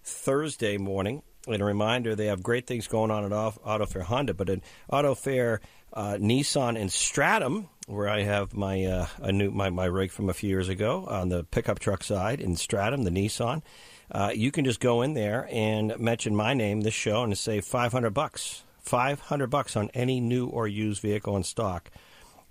Thursday 0.01 0.77
morning. 0.77 1.24
And 1.46 1.62
a 1.62 1.65
reminder, 1.65 2.15
they 2.15 2.27
have 2.27 2.42
great 2.42 2.68
things 2.68 2.88
going 2.88 3.12
on 3.12 3.25
at 3.25 3.34
Auto 3.34 3.86
Fair 3.86 4.04
Honda, 4.04 4.34
but 4.34 4.50
at 4.50 4.62
Auto 4.89 5.13
Fair 5.13 5.60
uh, 5.92 6.13
Nissan 6.13 6.80
and 6.80 6.89
Stratham, 6.89 7.68
where 7.86 8.08
I 8.08 8.22
have 8.22 8.54
my 8.54 8.86
uh, 8.86 9.08
a 9.20 9.34
new 9.34 9.51
my, 9.51 9.70
my 9.70 9.86
rig 9.86 10.12
from 10.12 10.30
a 10.30 10.34
few 10.34 10.50
years 10.50 10.70
ago 10.70 11.06
on 11.06 11.27
the 11.27 11.44
pickup 11.44 11.80
truck 11.80 12.06
side 12.06 12.39
in 12.39 12.56
Stratham, 12.56 13.04
the 13.04 13.10
Nissan. 13.10 13.62
Uh, 14.10 14.32
you 14.34 14.54
can 14.54 14.63
just 14.63 14.80
go 14.80 15.01
in 15.01 15.15
there 15.15 15.50
and 15.51 16.00
mention 16.00 16.34
my 16.34 16.54
name, 16.54 16.80
this 16.80 16.94
show, 16.94 17.24
and 17.24 17.38
save 17.38 17.65
500 17.65 18.12
bucks 18.12 18.63
500 18.86 19.48
bucks 19.48 19.75
on 19.75 19.89
any 19.94 20.22
new 20.22 20.46
or 20.46 20.68
used 20.68 21.01
vehicle 21.01 21.36
in 21.36 21.44
stock. 21.44 21.89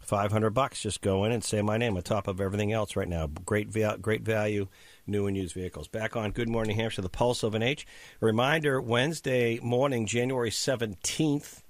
500 0.00 0.50
bucks. 0.50 0.82
Just 0.82 1.00
go 1.00 1.24
in 1.24 1.32
and 1.32 1.42
say 1.42 1.62
my 1.62 1.78
name 1.78 1.96
on 1.96 2.02
top 2.02 2.28
of 2.28 2.40
everything 2.40 2.72
else 2.72 2.96
right 2.96 3.08
now. 3.08 3.26
Great, 3.26 3.72
great 4.02 4.22
value, 4.22 4.66
new 5.06 5.26
and 5.26 5.36
used 5.36 5.54
vehicles. 5.54 5.88
Back 5.88 6.16
on 6.16 6.32
Good 6.32 6.48
Morning 6.48 6.76
Hampshire, 6.76 7.02
the 7.02 7.08
Pulse 7.08 7.42
of 7.42 7.54
NH. 7.54 7.84
Reminder 8.20 8.80
Wednesday 8.80 9.58
morning, 9.60 10.06
January 10.06 10.50
17th, 10.50 11.62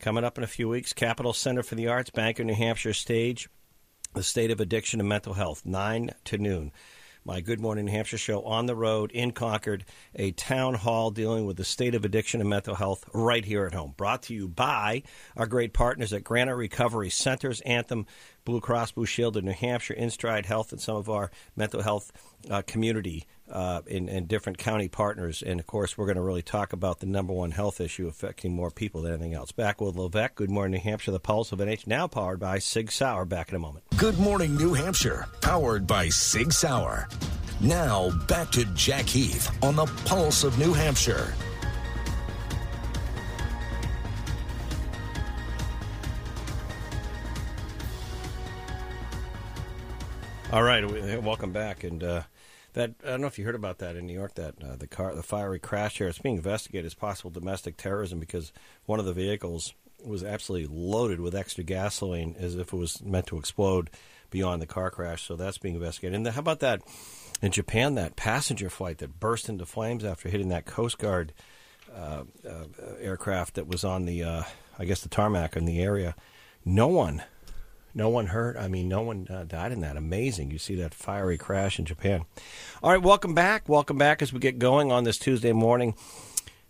coming 0.00 0.24
up 0.24 0.36
in 0.36 0.44
a 0.44 0.48
few 0.48 0.68
weeks, 0.68 0.92
Capital 0.92 1.32
Center 1.32 1.62
for 1.62 1.76
the 1.76 1.86
Arts, 1.86 2.10
Bank 2.10 2.38
of 2.38 2.46
New 2.46 2.54
Hampshire 2.54 2.92
stage, 2.92 3.48
the 4.14 4.22
state 4.22 4.50
of 4.50 4.60
addiction 4.60 5.00
and 5.00 5.08
mental 5.08 5.34
health, 5.34 5.64
9 5.64 6.10
to 6.24 6.38
noon 6.38 6.72
my 7.24 7.40
Good 7.40 7.60
Morning 7.60 7.84
New 7.86 7.92
Hampshire 7.92 8.18
show 8.18 8.42
on 8.42 8.66
the 8.66 8.74
road 8.74 9.10
in 9.12 9.32
Concord, 9.32 9.84
a 10.14 10.32
town 10.32 10.74
hall 10.74 11.10
dealing 11.10 11.46
with 11.46 11.56
the 11.56 11.64
state 11.64 11.94
of 11.94 12.04
addiction 12.04 12.40
and 12.40 12.48
mental 12.48 12.74
health 12.74 13.04
right 13.12 13.44
here 13.44 13.66
at 13.66 13.74
home. 13.74 13.94
Brought 13.96 14.22
to 14.24 14.34
you 14.34 14.48
by 14.48 15.02
our 15.36 15.46
great 15.46 15.72
partners 15.72 16.12
at 16.12 16.24
Granite 16.24 16.56
Recovery 16.56 17.10
Centers, 17.10 17.60
Anthem, 17.62 18.06
Blue 18.44 18.60
Cross 18.60 18.92
Blue 18.92 19.06
Shield 19.06 19.36
of 19.36 19.44
New 19.44 19.52
Hampshire, 19.52 19.94
InStride 19.94 20.46
Health, 20.46 20.72
and 20.72 20.80
some 20.80 20.96
of 20.96 21.10
our 21.10 21.30
mental 21.56 21.82
health 21.82 22.12
uh, 22.50 22.62
community 22.66 23.26
uh, 23.50 23.82
in, 23.86 24.08
in, 24.08 24.26
different 24.26 24.58
county 24.58 24.88
partners. 24.88 25.42
And 25.42 25.60
of 25.60 25.66
course, 25.66 25.96
we're 25.96 26.06
going 26.06 26.16
to 26.16 26.22
really 26.22 26.42
talk 26.42 26.72
about 26.72 27.00
the 27.00 27.06
number 27.06 27.32
one 27.32 27.50
health 27.50 27.80
issue 27.80 28.06
affecting 28.06 28.54
more 28.54 28.70
people 28.70 29.02
than 29.02 29.12
anything 29.12 29.34
else. 29.34 29.52
Back 29.52 29.80
with 29.80 29.96
Levesque. 29.96 30.34
Good 30.34 30.50
morning, 30.50 30.80
New 30.80 30.90
Hampshire. 30.90 31.12
The 31.12 31.20
Pulse 31.20 31.52
of 31.52 31.58
NH, 31.58 31.86
now 31.86 32.06
powered 32.06 32.40
by 32.40 32.58
Sig 32.58 32.90
Sauer. 32.90 33.24
Back 33.24 33.50
in 33.50 33.56
a 33.56 33.58
moment. 33.58 33.84
Good 33.96 34.18
morning, 34.18 34.56
New 34.56 34.74
Hampshire, 34.74 35.26
powered 35.40 35.86
by 35.86 36.08
Sig 36.08 36.52
Sauer. 36.52 37.08
Now, 37.60 38.10
back 38.26 38.50
to 38.52 38.64
Jack 38.74 39.06
Heath 39.06 39.50
on 39.62 39.74
the 39.76 39.86
Pulse 40.04 40.44
of 40.44 40.58
New 40.58 40.72
Hampshire. 40.72 41.34
All 50.50 50.62
right, 50.62 51.22
welcome 51.22 51.52
back. 51.52 51.84
And 51.84 52.02
uh, 52.02 52.22
that 52.74 52.94
I 53.04 53.08
don't 53.10 53.20
know 53.20 53.26
if 53.26 53.38
you 53.38 53.44
heard 53.44 53.54
about 53.54 53.78
that 53.78 53.96
in 53.96 54.06
New 54.06 54.14
York. 54.14 54.34
That 54.34 54.54
uh, 54.62 54.76
the 54.76 54.86
car, 54.86 55.14
the 55.14 55.22
fiery 55.22 55.58
crash 55.58 55.98
here, 55.98 56.08
it's 56.08 56.18
being 56.18 56.36
investigated 56.36 56.86
as 56.86 56.94
possible 56.94 57.30
domestic 57.30 57.76
terrorism 57.76 58.18
because 58.20 58.52
one 58.86 58.98
of 58.98 59.06
the 59.06 59.12
vehicles 59.12 59.74
was 60.04 60.22
absolutely 60.22 60.68
loaded 60.70 61.20
with 61.20 61.34
extra 61.34 61.64
gasoline, 61.64 62.36
as 62.38 62.54
if 62.54 62.72
it 62.72 62.76
was 62.76 63.02
meant 63.02 63.26
to 63.26 63.38
explode 63.38 63.90
beyond 64.30 64.62
the 64.62 64.66
car 64.66 64.90
crash. 64.90 65.22
So 65.22 65.36
that's 65.36 65.58
being 65.58 65.74
investigated. 65.74 66.14
And 66.14 66.26
the, 66.26 66.32
how 66.32 66.40
about 66.40 66.60
that 66.60 66.82
in 67.42 67.50
Japan? 67.50 67.94
That 67.94 68.16
passenger 68.16 68.70
flight 68.70 68.98
that 68.98 69.18
burst 69.18 69.48
into 69.48 69.66
flames 69.66 70.04
after 70.04 70.28
hitting 70.28 70.50
that 70.50 70.66
Coast 70.66 70.98
Guard 70.98 71.32
uh, 71.94 72.24
uh 72.46 72.64
aircraft 73.00 73.54
that 73.54 73.66
was 73.66 73.82
on 73.82 74.04
the, 74.04 74.22
uh, 74.22 74.42
I 74.78 74.84
guess, 74.84 75.00
the 75.00 75.08
tarmac 75.08 75.56
in 75.56 75.64
the 75.64 75.80
area. 75.80 76.14
No 76.64 76.88
one 76.88 77.22
no 77.98 78.08
one 78.08 78.26
hurt. 78.26 78.56
I 78.56 78.68
mean, 78.68 78.88
no 78.88 79.02
one 79.02 79.26
uh, 79.28 79.42
died 79.42 79.72
in 79.72 79.80
that. 79.80 79.96
Amazing. 79.96 80.52
You 80.52 80.58
see 80.58 80.76
that 80.76 80.94
fiery 80.94 81.36
crash 81.36 81.80
in 81.80 81.84
Japan. 81.84 82.24
All 82.80 82.92
right, 82.92 83.02
welcome 83.02 83.34
back. 83.34 83.68
Welcome 83.68 83.98
back 83.98 84.22
as 84.22 84.32
we 84.32 84.38
get 84.38 84.60
going 84.60 84.92
on 84.92 85.02
this 85.02 85.18
Tuesday 85.18 85.52
morning. 85.52 85.96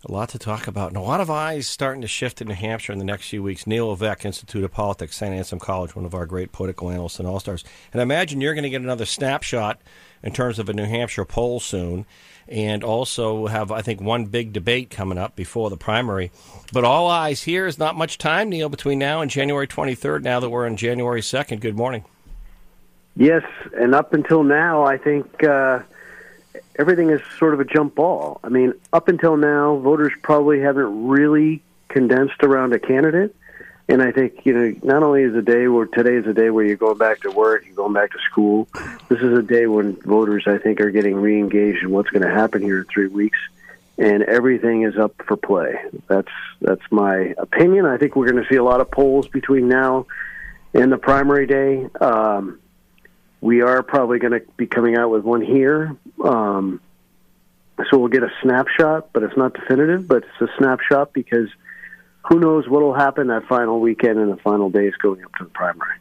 A 0.05 0.11
lot 0.11 0.29
to 0.29 0.39
talk 0.39 0.65
about, 0.65 0.87
and 0.87 0.97
a 0.97 1.01
lot 1.01 1.21
of 1.21 1.29
eyes 1.29 1.67
starting 1.67 2.01
to 2.01 2.07
shift 2.07 2.41
in 2.41 2.47
New 2.47 2.55
Hampshire 2.55 2.93
in 2.93 2.99
the 2.99 3.05
next 3.05 3.29
few 3.29 3.43
weeks. 3.43 3.67
Neil 3.67 3.89
Levesque, 3.89 4.25
Institute 4.25 4.63
of 4.63 4.71
Politics, 4.71 5.17
St. 5.17 5.35
Anselm 5.35 5.59
College, 5.59 5.95
one 5.95 6.05
of 6.05 6.15
our 6.15 6.25
great 6.25 6.51
political 6.51 6.89
analysts 6.89 7.19
and 7.19 7.27
all 7.27 7.39
stars. 7.39 7.63
And 7.93 8.01
I 8.01 8.03
imagine 8.03 8.41
you're 8.41 8.55
going 8.55 8.63
to 8.63 8.69
get 8.69 8.81
another 8.81 9.05
snapshot 9.05 9.79
in 10.23 10.33
terms 10.33 10.59
of 10.59 10.69
a 10.69 10.73
New 10.73 10.85
Hampshire 10.85 11.25
poll 11.25 11.59
soon 11.59 12.05
and 12.47 12.83
also 12.83 13.45
have, 13.45 13.71
I 13.71 13.81
think, 13.81 14.01
one 14.01 14.25
big 14.25 14.53
debate 14.53 14.89
coming 14.89 15.17
up 15.17 15.35
before 15.35 15.69
the 15.69 15.77
primary. 15.77 16.31
But 16.73 16.83
all 16.83 17.07
eyes 17.07 17.43
here 17.43 17.67
is 17.67 17.77
not 17.77 17.95
much 17.95 18.17
time, 18.17 18.49
Neil, 18.49 18.69
between 18.69 18.97
now 18.97 19.21
and 19.21 19.29
January 19.29 19.67
23rd, 19.67 20.23
now 20.23 20.39
that 20.39 20.49
we're 20.49 20.65
on 20.65 20.75
January 20.75 21.21
2nd. 21.21 21.59
Good 21.59 21.77
morning. 21.77 22.05
Yes, 23.15 23.43
and 23.77 23.93
up 23.93 24.13
until 24.13 24.43
now, 24.43 24.83
I 24.83 24.97
think 24.97 25.43
uh, 25.43 25.79
everything 26.77 27.11
is 27.11 27.21
sort 27.37 27.53
of 27.53 27.59
a 27.59 27.65
jump 27.65 27.95
ball. 27.95 28.39
I 28.43 28.49
mean, 28.49 28.73
up 28.93 29.09
until 29.09 29.37
now, 29.37 29.75
voters 29.77 30.13
probably 30.23 30.59
haven't 30.59 31.07
really 31.07 31.61
condensed 31.89 32.43
around 32.43 32.73
a 32.73 32.79
candidate. 32.79 33.35
And 33.89 34.03
I 34.03 34.11
think 34.11 34.45
you 34.45 34.53
know, 34.53 34.75
not 34.83 35.01
only 35.01 35.23
is 35.23 35.35
a 35.35 35.41
day 35.41 35.67
where 35.67 35.87
today 35.87 36.13
is 36.13 36.27
a 36.27 36.33
day 36.33 36.51
where 36.51 36.63
you're 36.63 36.77
going 36.77 36.99
back 36.99 37.21
to 37.21 37.31
work, 37.31 37.65
you're 37.65 37.73
going 37.73 37.93
back 37.93 38.11
to 38.11 38.19
school. 38.29 38.67
This 39.09 39.19
is 39.19 39.35
a 39.35 39.41
day 39.41 39.65
when 39.65 39.95
voters, 39.95 40.43
I 40.45 40.59
think, 40.59 40.79
are 40.79 40.91
getting 40.91 41.15
re-engaged 41.15 41.81
in 41.81 41.89
what's 41.89 42.11
going 42.11 42.21
to 42.21 42.29
happen 42.29 42.61
here 42.61 42.81
in 42.81 42.85
three 42.85 43.07
weeks, 43.07 43.39
and 43.97 44.21
everything 44.21 44.83
is 44.83 44.95
up 44.95 45.15
for 45.25 45.35
play. 45.35 45.81
That's 46.07 46.31
that's 46.61 46.83
my 46.91 47.33
opinion. 47.39 47.87
I 47.87 47.97
think 47.97 48.15
we're 48.15 48.31
going 48.31 48.43
to 48.43 48.47
see 48.47 48.57
a 48.57 48.63
lot 48.63 48.79
of 48.79 48.91
polls 48.91 49.27
between 49.27 49.67
now 49.67 50.05
and 50.75 50.91
the 50.91 50.99
primary 50.99 51.47
day. 51.47 51.89
Um, 51.99 52.59
we 53.41 53.61
are 53.61 53.81
probably 53.81 54.19
going 54.19 54.33
to 54.33 54.45
be 54.55 54.67
coming 54.67 54.97
out 54.97 55.09
with 55.09 55.23
one 55.23 55.41
here. 55.41 55.95
Um, 56.23 56.79
so 57.89 57.97
we'll 57.97 58.09
get 58.09 58.21
a 58.21 58.31
snapshot, 58.43 59.13
but 59.13 59.23
it's 59.23 59.37
not 59.37 59.53
definitive. 59.53 60.07
But 60.07 60.25
it's 60.25 60.51
a 60.51 60.57
snapshot 60.59 61.11
because 61.11 61.49
who 62.27 62.39
knows 62.39 62.67
what 62.67 62.81
will 62.81 62.93
happen 62.93 63.27
that 63.27 63.45
final 63.47 63.79
weekend 63.79 64.19
and 64.19 64.31
the 64.31 64.37
final 64.37 64.69
days 64.69 64.93
going 65.01 65.23
up 65.23 65.33
to 65.37 65.45
the 65.45 65.49
primary. 65.49 65.97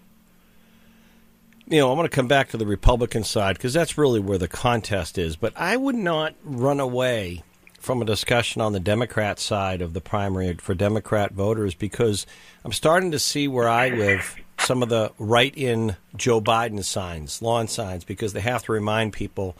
You 1.66 1.80
know, 1.80 1.90
I 1.90 1.94
want 1.94 2.10
to 2.10 2.14
come 2.14 2.28
back 2.28 2.48
to 2.50 2.56
the 2.56 2.66
Republican 2.66 3.25
side 3.25 3.56
because 3.56 3.75
that's 3.75 3.98
really 3.98 4.20
where 4.20 4.38
the 4.38 4.48
contest 4.48 5.18
is. 5.18 5.37
But 5.37 5.52
I 5.56 5.76
would 5.76 5.94
not 5.94 6.34
run 6.42 6.80
away 6.80 7.42
from 7.78 8.02
a 8.02 8.06
discussion 8.06 8.60
on 8.60 8.72
the 8.72 8.80
Democrat 8.80 9.38
side 9.38 9.82
of 9.82 9.92
the 9.92 10.00
primary 10.00 10.54
for 10.54 10.75
Democrat 10.75 11.32
voters 11.32 11.75
because 11.75 12.26
I'm 12.64 12.72
starting 12.72 13.12
to 13.12 13.18
see 13.18 13.48
where 13.48 13.68
I 13.68 13.90
live 13.90 14.37
some 14.58 14.82
of 14.82 14.88
the 14.88 15.12
write 15.18 15.56
in 15.56 15.96
Joe 16.16 16.40
Biden 16.40 16.82
signs, 16.82 17.40
lawn 17.40 17.68
signs, 17.68 18.04
because 18.04 18.32
they 18.32 18.40
have 18.40 18.64
to 18.64 18.72
remind 18.72 19.12
people 19.12 19.56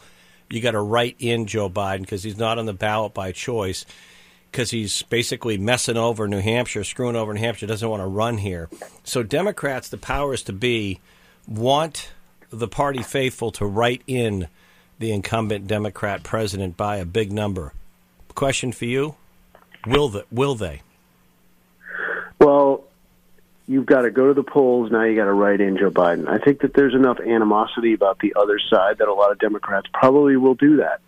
you 0.49 0.61
got 0.61 0.71
to 0.71 0.81
write 0.81 1.15
in 1.19 1.45
Joe 1.45 1.69
Biden 1.69 2.01
because 2.01 2.23
he's 2.23 2.37
not 2.37 2.57
on 2.57 2.65
the 2.65 2.73
ballot 2.73 3.13
by 3.13 3.31
choice 3.31 3.85
because 4.51 4.71
he's 4.71 5.03
basically 5.03 5.57
messing 5.57 5.97
over 5.97 6.27
New 6.27 6.41
Hampshire, 6.41 6.83
screwing 6.83 7.15
over 7.15 7.33
New 7.33 7.39
Hampshire, 7.39 7.67
doesn't 7.67 7.87
want 7.87 8.01
to 8.01 8.07
run 8.07 8.37
here. 8.37 8.69
So 9.03 9.23
Democrats, 9.23 9.89
the 9.89 9.97
powers 9.97 10.43
to 10.43 10.53
be, 10.53 10.99
want 11.47 12.11
the 12.51 12.67
party 12.67 13.03
faithful 13.03 13.51
to 13.51 13.65
write 13.65 14.01
in 14.07 14.47
the 14.97 15.11
incumbent 15.11 15.67
Democrat 15.67 16.23
president 16.23 16.77
by 16.77 16.97
a 16.97 17.05
big 17.05 17.31
number. 17.31 17.73
Question 18.35 18.71
for 18.71 18.85
you: 18.85 19.15
Will 19.85 20.09
the, 20.09 20.25
will 20.31 20.55
they? 20.55 20.81
Well, 22.39 22.83
you've 23.67 23.85
got 23.85 24.01
to 24.01 24.11
go 24.11 24.27
to 24.27 24.33
the 24.33 24.43
polls 24.43 24.91
now. 24.91 25.03
You 25.03 25.15
got 25.15 25.25
to 25.25 25.33
write 25.33 25.61
in 25.61 25.77
Joe 25.77 25.91
Biden. 25.91 26.27
I 26.27 26.37
think 26.39 26.61
that 26.61 26.73
there's 26.73 26.95
enough 26.95 27.19
animosity 27.19 27.93
about 27.93 28.19
the 28.19 28.33
other 28.35 28.59
side 28.59 28.97
that 28.97 29.07
a 29.07 29.13
lot 29.13 29.31
of 29.31 29.39
Democrats 29.39 29.87
probably 29.93 30.37
will 30.37 30.55
do 30.55 30.77
that 30.77 31.01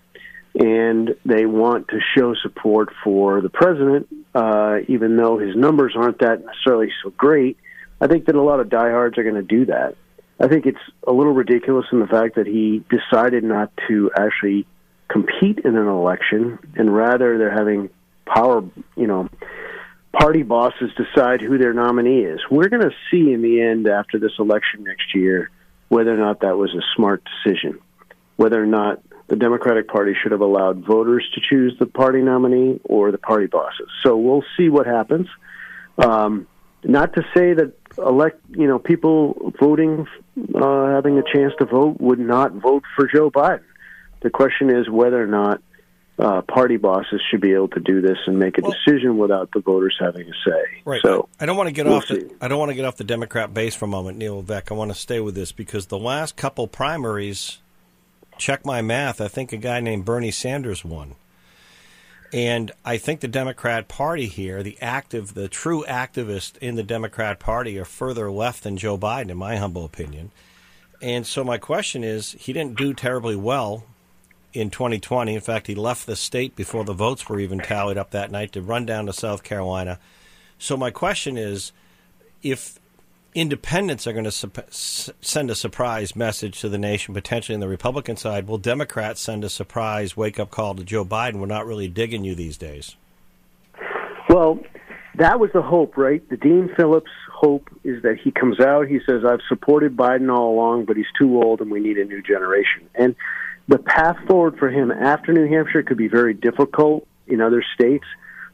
and 0.56 1.16
they 1.26 1.46
want 1.46 1.88
to 1.90 2.00
show 2.16 2.34
support 2.36 2.90
for 3.04 3.42
the 3.42 3.50
president, 3.50 4.08
uh, 4.36 4.78
even 4.88 5.16
though 5.18 5.38
his 5.38 5.56
numbers 5.56 5.94
aren't 5.96 6.20
that 6.20 6.44
necessarily 6.46 6.90
so 7.04 7.10
great. 7.12 7.58
I 8.00 8.08
think 8.08 8.26
that 8.26 8.36
a 8.36 8.42
lot 8.42 8.60
of 8.60 8.70
diehards 8.70 9.18
are 9.18 9.24
going 9.24 9.36
to 9.36 9.42
do 9.42 9.66
that. 9.66 9.96
I 10.40 10.48
think 10.48 10.66
it's 10.66 10.80
a 11.08 11.12
little 11.12 11.34
ridiculous 11.34 11.86
in 11.92 12.00
the 12.00 12.08
fact 12.08 12.36
that 12.36 12.48
he 12.48 12.84
decided 12.90 13.44
not 13.44 13.72
to 13.88 14.12
actually 14.18 14.66
compete 15.08 15.60
in 15.60 15.76
an 15.76 15.88
election, 15.88 16.58
and 16.76 16.94
rather 16.94 17.38
they're 17.38 17.56
having 17.56 17.90
power, 18.26 18.64
you 18.96 19.08
know, 19.08 19.30
party 20.20 20.44
bosses 20.44 20.92
decide 20.98 21.42
who 21.42 21.58
their 21.58 21.74
nominee 21.74 22.22
is. 22.22 22.40
We're 22.50 22.70
going 22.70 22.82
to 22.82 22.96
see 23.10 23.32
in 23.32 23.42
the 23.42 23.62
end 23.62 23.88
after 23.88 24.20
this 24.20 24.32
election 24.40 24.84
next 24.84 25.14
year 25.14 25.50
whether 25.90 26.14
or 26.14 26.18
not 26.18 26.42
that 26.42 26.58
was 26.58 26.74
a 26.74 26.82
smart 26.96 27.24
decision, 27.44 27.80
whether 28.36 28.62
or 28.62 28.66
not 28.66 29.02
the 29.32 29.38
Democratic 29.38 29.88
Party 29.88 30.14
should 30.22 30.34
have 30.34 30.42
allowed 30.42 30.86
voters 30.86 31.26
to 31.34 31.40
choose 31.50 31.74
the 31.80 31.86
party 31.86 32.22
nominee 32.22 32.82
or 32.84 33.12
the 33.12 33.18
party 33.18 33.48
bosses. 33.48 33.88
So 34.04 34.18
we'll 34.18 34.44
see 34.58 34.68
what 34.68 34.86
happens. 34.86 35.28
Um, 35.98 36.48
not 36.84 37.14
to 37.14 37.22
say 37.34 37.54
that 37.54 37.72
elect, 37.98 38.42
you 38.50 38.68
know, 38.68 38.78
people 38.78 39.54
voting, 39.58 40.06
uh, 40.54 40.88
having 40.88 41.18
a 41.18 41.24
chance 41.24 41.54
to 41.60 41.66
vote, 41.66 42.02
would 42.02 42.20
not 42.20 42.52
vote 42.52 42.84
for 42.94 43.08
Joe 43.08 43.32
Biden. 43.32 43.64
The 44.20 44.30
question 44.30 44.70
is 44.70 44.90
whether 44.90 45.24
or 45.24 45.28
not 45.28 45.62
uh, 46.20 46.42
party 46.42 46.76
bosses 46.76 47.22
should 47.32 47.40
be 47.40 47.54
able 47.54 47.70
to 47.70 47.80
do 47.80 48.02
this 48.02 48.18
and 48.28 48.38
make 48.38 48.58
a 48.58 48.62
well, 48.62 48.74
decision 48.74 49.18
without 49.18 49.50
the 49.54 49.62
voters 49.62 49.96
having 49.98 50.28
a 50.28 50.34
say. 50.46 50.82
Right. 50.84 51.02
So 51.02 51.30
I 51.40 51.46
don't 51.46 51.56
want 51.56 51.68
to 51.68 51.74
get 51.74 51.86
we'll 51.86 51.96
off. 51.96 52.10
The, 52.10 52.30
I 52.42 52.50
don't 52.50 52.60
want 52.60 52.72
to 52.72 52.76
get 52.76 52.84
off 52.84 52.98
the 52.98 53.06
Democrat 53.06 53.54
base 53.54 53.76
for 53.76 53.86
a 53.86 53.88
moment, 53.88 54.18
Neil 54.18 54.36
Levesque. 54.36 54.72
I 54.72 54.74
want 54.74 54.92
to 54.92 55.00
stay 55.00 55.22
with 55.22 55.36
this 55.36 55.54
because 55.54 55.86
the 55.86 55.98
last 55.98 56.36
couple 56.36 56.68
primaries 56.68 57.60
check 58.38 58.66
my 58.66 58.82
math, 58.82 59.22
I 59.22 59.28
think 59.28 59.54
a 59.54 59.58
guy 59.58 59.80
named 59.80 60.06
Bernie 60.06 60.32
Sanders 60.32 60.84
won. 60.84 61.16
And 62.34 62.72
I 62.86 62.98
think 62.98 63.20
the 63.20 63.28
Democrat 63.28 63.88
Party 63.88 64.28
here, 64.28 64.64
the 64.64 64.78
active, 64.82 65.34
the 65.34 65.50
true 65.50 65.84
activists 65.88 66.58
in 66.60 66.76
the 66.76 66.84
Democrat 66.84 67.40
Party 67.40 67.78
are 67.78 67.86
further 67.86 68.32
left 68.32 68.64
than 68.64 68.78
Joe 68.78 68.98
Biden, 68.98 69.32
in 69.32 69.38
my 69.38 69.58
humble 69.58 69.84
opinion. 69.84 70.32
And 71.02 71.28
so 71.28 71.44
my 71.44 71.58
question 71.58 72.04
is, 72.04 72.32
he 72.34 72.54
didn't 72.54 72.78
do 72.78 72.94
terribly 72.94 73.36
well 73.36 73.84
in 74.54 74.70
2020. 74.70 75.36
In 75.36 75.42
fact, 75.42 75.68
he 75.68 75.76
left 75.76 76.06
the 76.06 76.16
state 76.16 76.56
before 76.56 76.86
the 76.86 76.94
votes 76.94 77.28
were 77.28 77.40
even 77.40 77.60
tallied 77.60 77.98
up 77.98 78.12
that 78.12 78.32
night 78.32 78.54
to 78.54 78.62
run 78.62 78.86
down 78.86 79.08
to 79.08 79.14
South 79.14 79.44
Carolina. 79.44 80.00
So 80.58 80.78
my 80.78 80.92
question 80.92 81.38
is, 81.38 81.74
if 82.44 82.80
independents 83.34 84.08
are 84.08 84.14
going 84.14 84.26
to 84.26 84.32
su- 84.32 85.14
send 85.22 85.50
a 85.50 85.56
surprise 85.56 86.16
message 86.16 86.60
to 86.62 86.70
the 86.70 86.78
nation, 86.78 87.14
potentially 87.14 87.54
in 87.54 87.60
the 87.60 87.68
Republican 87.68 88.18
side. 88.18 88.48
Will 88.48 88.58
Democrats 88.58 89.22
send 89.22 89.44
a 89.44 89.50
surprise 89.50 90.18
wake 90.18 90.40
up 90.40 90.52
call 90.52 90.76
to 90.76 90.84
Joe 90.84 91.06
Biden? 91.06 91.36
We're 91.36 91.46
not 91.46 91.66
really 91.66 91.88
digging 91.88 92.24
you 92.24 92.36
these 92.36 92.58
days. 92.58 92.96
Well, 94.30 94.60
that 95.16 95.40
was 95.40 95.50
the 95.54 95.62
hope, 95.62 95.98
right? 95.98 96.28
The 96.30 96.38
Dean 96.38 96.70
Phillips 96.76 97.12
hope 97.32 97.70
is 97.84 98.02
that 98.04 98.18
he 98.24 98.32
comes 98.32 98.60
out, 98.60 98.88
he 98.88 99.00
says, 99.06 99.24
I've 99.26 99.42
supported 99.50 99.98
Biden 99.98 100.32
all 100.34 100.54
along, 100.54 100.86
but 100.86 100.96
he's 100.96 101.12
too 101.18 101.42
old 101.42 101.60
and 101.62 101.72
we 101.72 101.80
need 101.80 101.98
a 101.98 102.06
new 102.06 102.22
generation. 102.22 102.90
And 102.96 103.16
the 103.68 103.80
path 103.80 104.18
forward 104.28 104.58
for 104.58 104.70
him 104.70 104.92
after 104.92 105.34
New 105.34 105.48
Hampshire 105.48 105.84
could 105.84 105.98
be 105.98 106.08
very 106.08 106.34
difficult 106.34 107.08
in 107.28 107.42
other 107.42 107.64
states, 107.74 108.06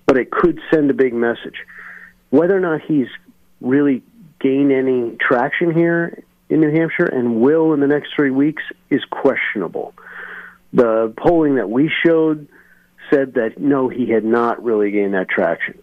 but 0.05 0.17
it 0.17 0.31
could 0.31 0.59
send 0.71 0.89
a 0.89 0.93
big 0.93 1.13
message. 1.13 1.55
Whether 2.29 2.55
or 2.55 2.59
not 2.59 2.81
he's 2.81 3.07
really 3.61 4.03
gain 4.39 4.71
any 4.71 5.17
traction 5.19 5.73
here 5.73 6.23
in 6.49 6.61
New 6.61 6.71
Hampshire 6.71 7.05
and 7.05 7.41
will 7.41 7.73
in 7.73 7.79
the 7.79 7.87
next 7.87 8.13
three 8.15 8.31
weeks 8.31 8.63
is 8.89 9.03
questionable. 9.05 9.93
The 10.73 11.13
polling 11.17 11.55
that 11.55 11.69
we 11.69 11.91
showed 12.05 12.47
said 13.11 13.35
that 13.35 13.57
no, 13.57 13.89
he 13.89 14.09
had 14.09 14.23
not 14.23 14.63
really 14.63 14.91
gained 14.91 15.13
that 15.13 15.29
traction. 15.29 15.79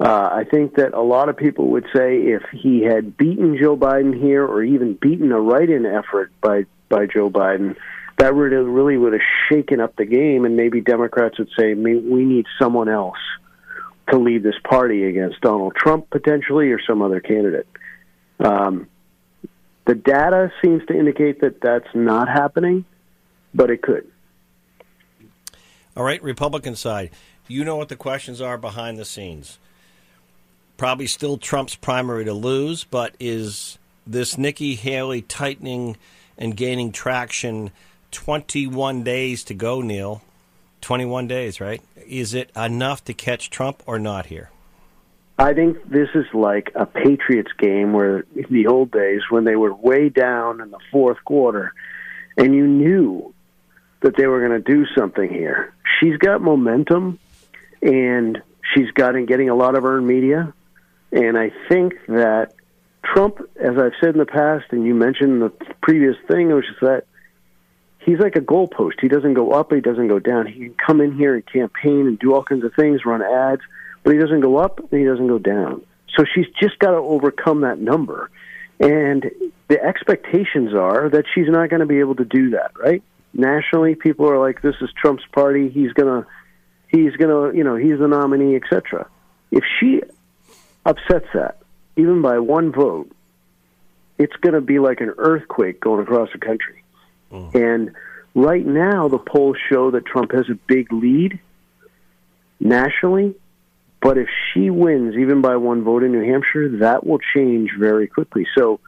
Uh, 0.00 0.28
I 0.32 0.44
think 0.44 0.76
that 0.76 0.94
a 0.94 1.02
lot 1.02 1.28
of 1.28 1.36
people 1.36 1.70
would 1.72 1.86
say 1.94 2.18
if 2.18 2.42
he 2.52 2.82
had 2.82 3.16
beaten 3.16 3.58
Joe 3.60 3.76
Biden 3.76 4.18
here, 4.18 4.44
or 4.44 4.62
even 4.62 4.94
beaten 4.94 5.32
a 5.32 5.40
write-in 5.40 5.86
effort 5.86 6.30
by 6.40 6.66
by 6.88 7.06
Joe 7.06 7.30
Biden, 7.30 7.76
that 8.18 8.34
would 8.34 8.52
have 8.52 8.66
really 8.66 8.96
would 8.96 9.12
have 9.12 9.22
shaken 9.50 9.80
up 9.80 9.96
the 9.96 10.04
game, 10.04 10.44
and 10.44 10.56
maybe 10.56 10.80
Democrats 10.80 11.38
would 11.38 11.50
say 11.58 11.74
we 11.74 12.24
need 12.24 12.46
someone 12.60 12.88
else 12.88 13.18
to 14.10 14.18
lead 14.18 14.42
this 14.42 14.58
party 14.64 15.04
against 15.04 15.40
Donald 15.40 15.74
Trump 15.74 16.10
potentially 16.10 16.70
or 16.70 16.80
some 16.80 17.02
other 17.02 17.20
candidate. 17.20 17.66
Um, 18.40 18.88
The 19.86 19.94
data 19.94 20.52
seems 20.62 20.84
to 20.86 20.94
indicate 20.94 21.40
that 21.40 21.62
that's 21.62 21.88
not 21.94 22.28
happening, 22.28 22.84
but 23.54 23.70
it 23.70 23.80
could. 23.80 24.06
All 25.96 26.04
right, 26.04 26.22
Republican 26.22 26.76
side, 26.76 27.10
you 27.48 27.64
know 27.64 27.76
what 27.76 27.88
the 27.88 27.96
questions 27.96 28.42
are 28.42 28.58
behind 28.58 28.98
the 28.98 29.06
scenes. 29.06 29.58
Probably 30.76 31.06
still 31.06 31.38
Trump's 31.38 31.74
primary 31.74 32.26
to 32.26 32.34
lose, 32.34 32.84
but 32.84 33.14
is 33.18 33.78
this 34.06 34.36
Nikki 34.36 34.74
Haley 34.74 35.22
tightening 35.22 35.96
and 36.36 36.54
gaining 36.54 36.92
traction 36.92 37.70
21 38.10 39.02
days 39.02 39.42
to 39.44 39.54
go, 39.54 39.80
Neil? 39.80 40.22
21 40.80 41.26
days, 41.26 41.60
right? 41.60 41.82
Is 42.06 42.34
it 42.34 42.50
enough 42.56 43.04
to 43.04 43.14
catch 43.14 43.50
Trump 43.50 43.82
or 43.86 43.98
not 43.98 44.26
here? 44.26 44.50
I 45.38 45.54
think 45.54 45.88
this 45.88 46.08
is 46.14 46.26
like 46.34 46.72
a 46.74 46.84
Patriots 46.84 47.52
game 47.58 47.92
where 47.92 48.24
in 48.34 48.46
the 48.50 48.66
old 48.66 48.90
days 48.90 49.20
when 49.30 49.44
they 49.44 49.54
were 49.54 49.72
way 49.72 50.08
down 50.08 50.60
in 50.60 50.70
the 50.70 50.80
fourth 50.90 51.18
quarter 51.24 51.72
and 52.36 52.54
you 52.54 52.66
knew 52.66 53.32
that 54.00 54.16
they 54.16 54.26
were 54.26 54.46
going 54.46 54.62
to 54.62 54.74
do 54.74 54.84
something 54.96 55.28
here. 55.28 55.72
She's 56.00 56.16
got 56.16 56.40
momentum 56.40 57.20
and 57.82 58.42
she's 58.74 58.90
gotten 58.92 59.26
getting 59.26 59.48
a 59.48 59.54
lot 59.54 59.76
of 59.76 59.84
earned 59.84 60.06
media 60.06 60.52
and 61.12 61.38
I 61.38 61.52
think 61.68 61.94
that 62.08 62.52
Trump, 63.04 63.38
as 63.56 63.78
I've 63.78 63.92
said 64.00 64.10
in 64.10 64.18
the 64.18 64.26
past, 64.26 64.66
and 64.70 64.84
you 64.84 64.94
mentioned 64.94 65.40
the 65.40 65.50
previous 65.80 66.16
thing, 66.28 66.52
which 66.54 66.66
is 66.66 66.76
that 66.82 67.04
he's 68.08 68.18
like 68.18 68.36
a 68.36 68.40
goalpost. 68.40 69.00
He 69.00 69.08
doesn't 69.08 69.34
go 69.34 69.52
up, 69.52 69.70
he 69.70 69.80
doesn't 69.80 70.08
go 70.08 70.18
down. 70.18 70.46
He 70.46 70.60
can 70.60 70.74
come 70.74 71.00
in 71.02 71.14
here 71.14 71.34
and 71.34 71.44
campaign 71.44 72.06
and 72.06 72.18
do 72.18 72.34
all 72.34 72.42
kinds 72.42 72.64
of 72.64 72.72
things, 72.74 73.04
run 73.04 73.22
ads, 73.22 73.60
but 74.02 74.14
he 74.14 74.18
doesn't 74.18 74.40
go 74.40 74.56
up 74.56 74.78
and 74.78 75.00
he 75.00 75.06
doesn't 75.06 75.26
go 75.26 75.38
down. 75.38 75.84
So 76.16 76.24
she's 76.34 76.46
just 76.58 76.78
got 76.78 76.92
to 76.92 76.96
overcome 76.96 77.60
that 77.60 77.78
number. 77.78 78.30
And 78.80 79.30
the 79.68 79.82
expectations 79.82 80.72
are 80.72 81.10
that 81.10 81.24
she's 81.34 81.48
not 81.48 81.68
going 81.68 81.80
to 81.80 81.86
be 81.86 81.98
able 81.98 82.14
to 82.14 82.24
do 82.24 82.50
that, 82.50 82.70
right? 82.78 83.02
Nationally, 83.34 83.94
people 83.94 84.28
are 84.30 84.38
like, 84.38 84.62
"This 84.62 84.76
is 84.80 84.88
Trump's 84.96 85.24
party. 85.32 85.68
He's 85.68 85.92
gonna, 85.92 86.26
he's 86.88 87.14
gonna, 87.16 87.52
you 87.52 87.62
know, 87.62 87.76
he's 87.76 87.98
the 87.98 88.08
nominee, 88.08 88.56
etc." 88.56 89.06
If 89.50 89.64
she 89.78 90.00
upsets 90.86 91.26
that, 91.34 91.58
even 91.96 92.22
by 92.22 92.38
one 92.38 92.72
vote, 92.72 93.10
it's 94.16 94.34
going 94.36 94.54
to 94.54 94.60
be 94.60 94.78
like 94.78 95.00
an 95.00 95.12
earthquake 95.18 95.80
going 95.80 96.00
across 96.00 96.30
the 96.32 96.38
country. 96.38 96.82
Mm. 97.32 97.54
And 97.54 97.92
right 98.34 98.64
now, 98.64 99.08
the 99.08 99.18
polls 99.18 99.56
show 99.68 99.90
that 99.92 100.06
Trump 100.06 100.32
has 100.32 100.48
a 100.48 100.54
big 100.66 100.92
lead 100.92 101.38
nationally, 102.60 103.34
but 104.00 104.18
if 104.18 104.28
she 104.52 104.70
wins, 104.70 105.16
even 105.16 105.40
by 105.40 105.56
one 105.56 105.82
vote 105.82 106.02
in 106.02 106.12
New 106.12 106.24
Hampshire, 106.24 106.78
that 106.78 107.06
will 107.06 107.18
change 107.34 107.70
very 107.78 108.06
quickly. 108.06 108.46
So 108.56 108.80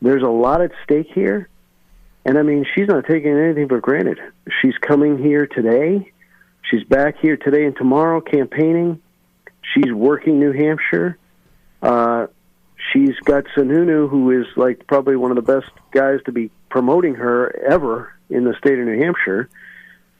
there's 0.00 0.22
a 0.22 0.28
lot 0.28 0.62
at 0.62 0.72
stake 0.84 1.08
here. 1.14 1.48
And 2.26 2.38
I 2.38 2.42
mean, 2.42 2.64
she's 2.74 2.88
not 2.88 3.06
taking 3.06 3.36
anything 3.36 3.68
for 3.68 3.80
granted. 3.80 4.18
She's 4.62 4.76
coming 4.78 5.18
here 5.18 5.46
today. 5.46 6.10
She's 6.70 6.84
back 6.84 7.16
here 7.20 7.36
today 7.36 7.64
and 7.66 7.76
tomorrow 7.76 8.22
campaigning. 8.22 9.02
She's 9.74 9.92
working 9.92 10.40
New 10.40 10.52
Hampshire. 10.52 11.18
Uh, 11.82 12.28
she's 12.94 13.16
got 13.24 13.44
Sununu, 13.56 14.08
who 14.08 14.30
is 14.30 14.46
like 14.56 14.86
probably 14.86 15.16
one 15.16 15.30
of 15.30 15.36
the 15.36 15.60
best 15.60 15.70
guys 15.90 16.20
to 16.24 16.32
be 16.32 16.50
promoting 16.70 17.16
her 17.16 17.54
ever 17.68 18.14
in 18.30 18.44
the 18.44 18.54
state 18.54 18.78
of 18.78 18.86
New 18.86 18.98
Hampshire. 18.98 19.48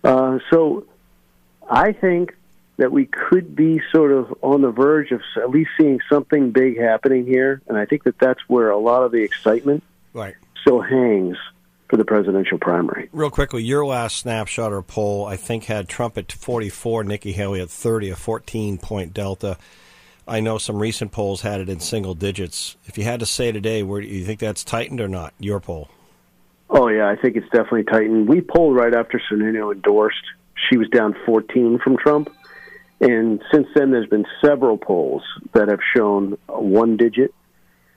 Uh, 0.02 0.38
so 0.50 0.84
I 1.70 1.92
think 1.92 2.36
that 2.76 2.90
we 2.90 3.06
could 3.06 3.54
be 3.54 3.80
sort 3.92 4.10
of 4.12 4.34
on 4.42 4.60
the 4.60 4.70
verge 4.70 5.12
of 5.12 5.22
at 5.36 5.48
least 5.50 5.70
seeing 5.78 6.00
something 6.08 6.50
big 6.50 6.78
happening 6.78 7.24
here, 7.24 7.62
and 7.68 7.78
I 7.78 7.86
think 7.86 8.02
that 8.04 8.18
that's 8.18 8.40
where 8.48 8.70
a 8.70 8.78
lot 8.78 9.04
of 9.04 9.12
the 9.12 9.22
excitement 9.22 9.84
right. 10.12 10.34
still 10.60 10.80
hangs 10.80 11.36
for 11.88 11.96
the 11.96 12.04
presidential 12.04 12.58
primary. 12.58 13.08
Real 13.12 13.30
quickly, 13.30 13.62
your 13.62 13.86
last 13.86 14.16
snapshot 14.16 14.72
or 14.72 14.82
poll, 14.82 15.24
I 15.24 15.36
think, 15.36 15.64
had 15.64 15.88
Trump 15.88 16.18
at 16.18 16.32
44, 16.32 17.04
Nikki 17.04 17.32
Haley 17.32 17.60
at 17.60 17.70
30, 17.70 18.10
a 18.10 18.16
14 18.16 18.78
point 18.78 19.14
delta. 19.14 19.56
I 20.26 20.40
know 20.40 20.58
some 20.58 20.78
recent 20.78 21.12
polls 21.12 21.42
had 21.42 21.60
it 21.60 21.68
in 21.68 21.80
single 21.80 22.14
digits. 22.14 22.76
If 22.86 22.96
you 22.96 23.04
had 23.04 23.20
to 23.20 23.26
say 23.26 23.52
today, 23.52 23.82
where 23.82 24.00
do 24.00 24.06
you 24.06 24.24
think 24.24 24.40
that's 24.40 24.64
tightened 24.64 25.00
or 25.00 25.08
not? 25.08 25.34
Your 25.38 25.60
poll. 25.60 25.88
Oh 26.70 26.88
yeah, 26.88 27.08
I 27.08 27.16
think 27.16 27.36
it's 27.36 27.48
definitely 27.50 27.84
tightened. 27.84 28.28
We 28.28 28.40
polled 28.40 28.74
right 28.74 28.94
after 28.94 29.20
Sununu 29.30 29.72
endorsed. 29.72 30.24
She 30.68 30.76
was 30.76 30.88
down 30.88 31.14
14 31.26 31.78
from 31.82 31.96
Trump. 31.96 32.30
And 33.00 33.42
since 33.52 33.66
then, 33.74 33.90
there's 33.90 34.08
been 34.08 34.24
several 34.42 34.78
polls 34.78 35.22
that 35.52 35.68
have 35.68 35.80
shown 35.94 36.38
one 36.46 36.96
digit. 36.96 37.34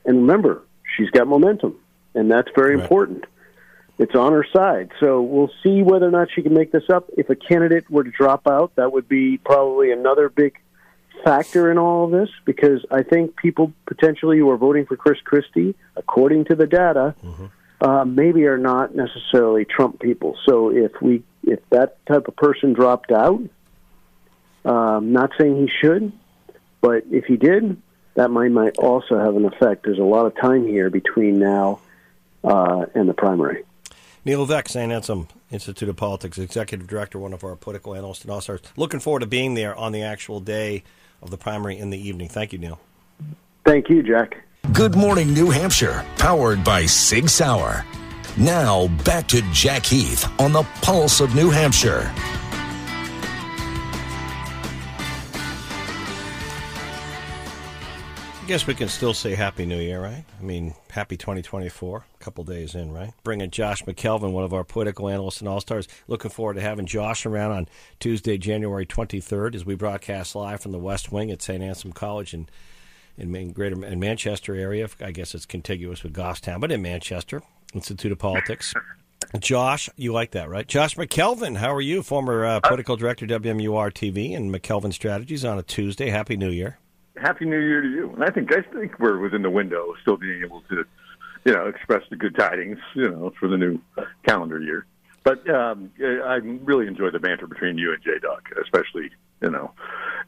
And 0.05 0.21
remember, 0.21 0.63
she's 0.97 1.09
got 1.11 1.27
momentum, 1.27 1.75
and 2.13 2.29
that's 2.29 2.49
very 2.55 2.75
right. 2.75 2.83
important. 2.83 3.25
It's 3.99 4.15
on 4.15 4.33
her 4.33 4.45
side. 4.53 4.91
So 4.99 5.21
we'll 5.21 5.51
see 5.63 5.81
whether 5.81 6.07
or 6.07 6.11
not 6.11 6.27
she 6.33 6.41
can 6.41 6.53
make 6.53 6.71
this 6.71 6.89
up. 6.89 7.09
If 7.17 7.29
a 7.29 7.35
candidate 7.35 7.89
were 7.89 8.03
to 8.03 8.11
drop 8.11 8.47
out, 8.47 8.75
that 8.75 8.91
would 8.91 9.07
be 9.07 9.37
probably 9.37 9.91
another 9.91 10.29
big 10.29 10.55
factor 11.23 11.71
in 11.71 11.77
all 11.77 12.06
of 12.06 12.12
this 12.12 12.30
because 12.45 12.86
I 12.91 13.03
think 13.03 13.36
people 13.36 13.73
potentially 13.86 14.38
who 14.38 14.49
are 14.49 14.58
voting 14.58 14.86
for 14.86 14.95
Chris 14.95 15.19
Christie, 15.23 15.75
according 15.95 16.45
to 16.45 16.56
the 16.56 16.67
data, 16.67 17.15
mm-hmm. 17.23 17.45
uh, 17.82 18.06
maybe 18.06 18.45
are 18.45 18.58
not 18.58 18.95
necessarily 18.95 19.65
Trump 19.65 19.99
people. 19.99 20.38
So 20.45 20.69
if 20.69 20.91
we 21.01 21.23
if 21.43 21.60
that 21.69 22.06
type 22.06 22.27
of 22.27 22.36
person 22.36 22.73
dropped 22.73 23.12
out, 23.12 23.41
um, 24.65 25.13
not 25.13 25.32
saying 25.39 25.56
he 25.58 25.71
should, 25.82 26.12
but 26.82 27.03
if 27.10 27.25
he 27.25 27.38
did, 27.38 27.82
that 28.15 28.32
might 28.32 28.51
might 28.51 28.77
also 28.77 29.17
have 29.17 29.36
an 29.36 29.45
effect. 29.45 29.84
There's 29.84 29.99
a 29.99 30.03
lot 30.03 30.25
of 30.25 30.36
time 30.36 30.67
here 30.67 30.89
between 30.89 31.39
now 31.39 31.80
uh, 32.43 32.86
and 32.95 33.08
the 33.08 33.13
primary. 33.13 33.63
Neil 34.25 34.41
Levesque, 34.41 34.67
St. 34.67 34.91
Anselm 34.91 35.30
Institute 35.51 35.88
of 35.88 35.95
Politics, 35.95 36.38
Executive 36.38 36.86
Director, 36.86 37.17
one 37.17 37.32
of 37.32 37.45
our 37.45 37.56
political 37.56 37.95
analysts 37.95 38.23
and 38.23 38.32
all 38.32 38.41
stars. 38.41 38.60
Looking 38.75 38.99
forward 38.99 39.21
to 39.21 39.25
being 39.25 39.53
there 39.53 39.73
on 39.73 39.93
the 39.93 40.01
actual 40.01 40.41
day 40.41 40.84
of 41.21 41.30
the 41.30 41.38
primary 41.38 41.77
in 41.77 41.89
the 41.89 41.97
evening. 41.97 42.30
Thank 42.30 42.53
you, 42.53 42.60
Neil. 42.60 42.80
Thank 43.65 43.89
you, 43.89 44.03
Jack. 44.03 44.43
Good 44.73 44.95
morning, 44.95 45.34
New 45.34 45.49
Hampshire, 45.49 46.06
powered 46.17 46.63
by 46.63 46.86
Sig 46.86 47.30
Sauer. 47.30 47.86
Now, 48.38 48.88
back 49.03 49.27
to 49.30 49.41
Jack 49.51 49.86
Heath 49.86 50.30
on 50.39 50.51
the 50.53 50.63
Pulse 50.82 51.21
of 51.21 51.34
New 51.34 51.49
Hampshire. 51.49 52.12
Guess 58.47 58.65
we 58.65 58.75
can 58.75 58.88
still 58.88 59.13
say 59.13 59.36
Happy 59.36 59.65
New 59.65 59.77
Year, 59.77 60.01
right? 60.01 60.23
I 60.39 60.41
mean, 60.41 60.73
Happy 60.89 61.17
2024, 61.17 61.97
a 61.97 62.23
couple 62.23 62.45
days 62.45 62.75
in, 62.75 62.93
right? 62.93 63.12
Bringing 63.25 63.51
Josh 63.51 63.83
McElveen, 63.83 64.31
one 64.31 64.45
of 64.45 64.53
our 64.53 64.63
political 64.63 65.10
analysts 65.10 65.41
and 65.41 65.49
all 65.49 65.60
stars. 65.60 65.86
Looking 66.07 66.31
forward 66.31 66.53
to 66.53 66.62
having 66.62 66.86
Josh 66.86 67.25
around 67.25 67.51
on 67.51 67.67
Tuesday, 67.99 68.38
January 68.38 68.86
23rd, 68.86 69.53
as 69.53 69.65
we 69.65 69.75
broadcast 69.75 70.33
live 70.33 70.62
from 70.62 70.71
the 70.71 70.79
West 70.79 71.12
Wing 71.12 71.29
at 71.29 71.41
St. 71.41 71.62
Anselm 71.62 71.91
College 71.91 72.33
in 72.33 72.47
in 73.17 73.51
Greater 73.51 73.86
in 73.86 73.99
Manchester 73.99 74.55
area. 74.55 74.88
I 75.01 75.12
guess 75.12 75.36
it's 75.36 75.45
contiguous 75.45 76.01
with 76.01 76.13
Goffstown, 76.13 76.62
but 76.62 76.71
in 76.71 76.81
Manchester, 76.81 77.41
Institute 77.73 78.13
of 78.13 78.17
Politics. 78.17 78.73
Josh, 79.39 79.89
you 79.97 80.13
like 80.13 80.31
that, 80.31 80.47
right? 80.47 80.65
Josh 80.65 80.95
McElveen, 80.95 81.57
how 81.57 81.73
are 81.73 81.81
you? 81.81 82.01
Former 82.01 82.45
uh, 82.45 82.60
political 82.62 82.95
director, 82.95 83.27
WMUR 83.27 83.91
TV, 83.91 84.38
and 84.38 84.55
McElveen 84.55 84.93
Strategies 84.93 85.43
on 85.43 85.60
a 85.60 85.63
Tuesday. 85.63 86.12
Happy 86.12 86.38
New 86.38 86.49
Year. 86.49 86.77
Happy 87.21 87.45
New 87.45 87.60
Year 87.60 87.82
to 87.82 87.89
you. 87.89 88.12
And 88.13 88.23
I 88.23 88.30
think 88.30 88.51
I 88.53 88.62
think 88.62 88.99
we're 88.99 89.19
within 89.19 89.41
the 89.41 89.49
window 89.49 89.91
of 89.91 89.95
still 90.01 90.17
being 90.17 90.41
able 90.43 90.62
to, 90.69 90.86
you 91.45 91.53
know, 91.53 91.67
express 91.67 92.03
the 92.10 92.15
good 92.15 92.36
tidings, 92.36 92.80
you 92.95 93.10
know, 93.10 93.34
for 93.39 93.47
the 93.47 93.58
new 93.58 93.80
calendar 94.25 94.60
year. 94.60 94.86
But 95.23 95.49
um, 95.49 95.91
I 95.99 96.36
really 96.63 96.88
enjoy 96.88 97.10
the 97.12 97.19
banter 97.19 97.47
between 97.47 97.77
you 97.77 97.93
and 97.93 98.01
J 98.01 98.19
Dog, 98.21 98.43
especially, 98.63 99.10
you 99.41 99.49
know, 99.49 99.71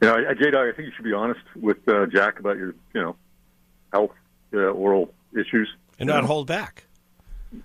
you 0.02 0.08
know, 0.08 0.34
J 0.34 0.50
Dog. 0.50 0.68
I 0.68 0.72
think 0.76 0.88
you 0.88 0.92
should 0.94 1.04
be 1.04 1.12
honest 1.12 1.40
with 1.56 1.88
uh, 1.88 2.06
Jack 2.06 2.38
about 2.38 2.58
your, 2.58 2.74
you 2.92 3.00
know, 3.00 3.16
health, 3.92 4.12
uh, 4.52 4.58
oral 4.58 5.12
issues, 5.32 5.68
and 5.98 6.06
not 6.06 6.24
hold 6.24 6.46
back. 6.46 6.84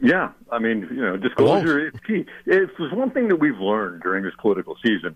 Yeah, 0.02 0.32
I 0.52 0.60
mean, 0.60 0.88
you 0.90 1.02
know, 1.02 1.18
disclosure 1.18 1.88
is 1.88 1.94
key. 2.08 2.26
If 2.46 2.72
there's 2.78 2.94
one 2.94 3.12
thing 3.12 3.28
that 3.28 3.36
we've 3.36 3.60
learned 3.60 4.02
during 4.02 4.24
this 4.24 4.34
political 4.40 4.78
season, 4.84 5.16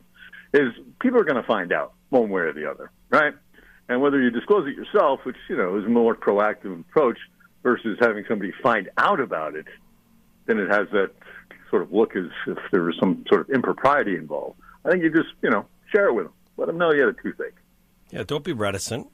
is 0.53 0.73
people 1.01 1.19
are 1.19 1.23
going 1.23 1.41
to 1.41 1.47
find 1.47 1.71
out 1.71 1.93
one 2.09 2.29
way 2.29 2.41
or 2.41 2.53
the 2.53 2.69
other, 2.69 2.91
right? 3.09 3.33
And 3.89 4.01
whether 4.01 4.21
you 4.21 4.29
disclose 4.29 4.67
it 4.67 4.75
yourself, 4.75 5.21
which 5.25 5.35
you 5.49 5.57
know 5.57 5.77
is 5.77 5.85
a 5.85 5.89
more 5.89 6.15
proactive 6.15 6.79
approach, 6.79 7.17
versus 7.63 7.97
having 7.99 8.23
somebody 8.27 8.53
find 8.63 8.89
out 8.97 9.19
about 9.19 9.55
it, 9.55 9.65
then 10.45 10.59
it 10.59 10.69
has 10.69 10.87
that 10.91 11.11
sort 11.69 11.81
of 11.81 11.91
look 11.91 12.15
as 12.15 12.25
if 12.47 12.57
there 12.71 12.83
was 12.83 12.95
some 12.99 13.25
sort 13.27 13.41
of 13.41 13.49
impropriety 13.49 14.15
involved. 14.15 14.59
I 14.85 14.91
think 14.91 15.03
you 15.03 15.11
just 15.11 15.33
you 15.41 15.49
know 15.49 15.65
share 15.91 16.07
it 16.07 16.13
with 16.13 16.25
them, 16.25 16.33
let 16.57 16.67
them 16.67 16.77
know 16.77 16.93
you 16.93 17.01
had 17.01 17.09
a 17.09 17.21
toothache. 17.21 17.55
Yeah, 18.11 18.23
don't 18.23 18.43
be 18.43 18.53
reticent. 18.53 19.07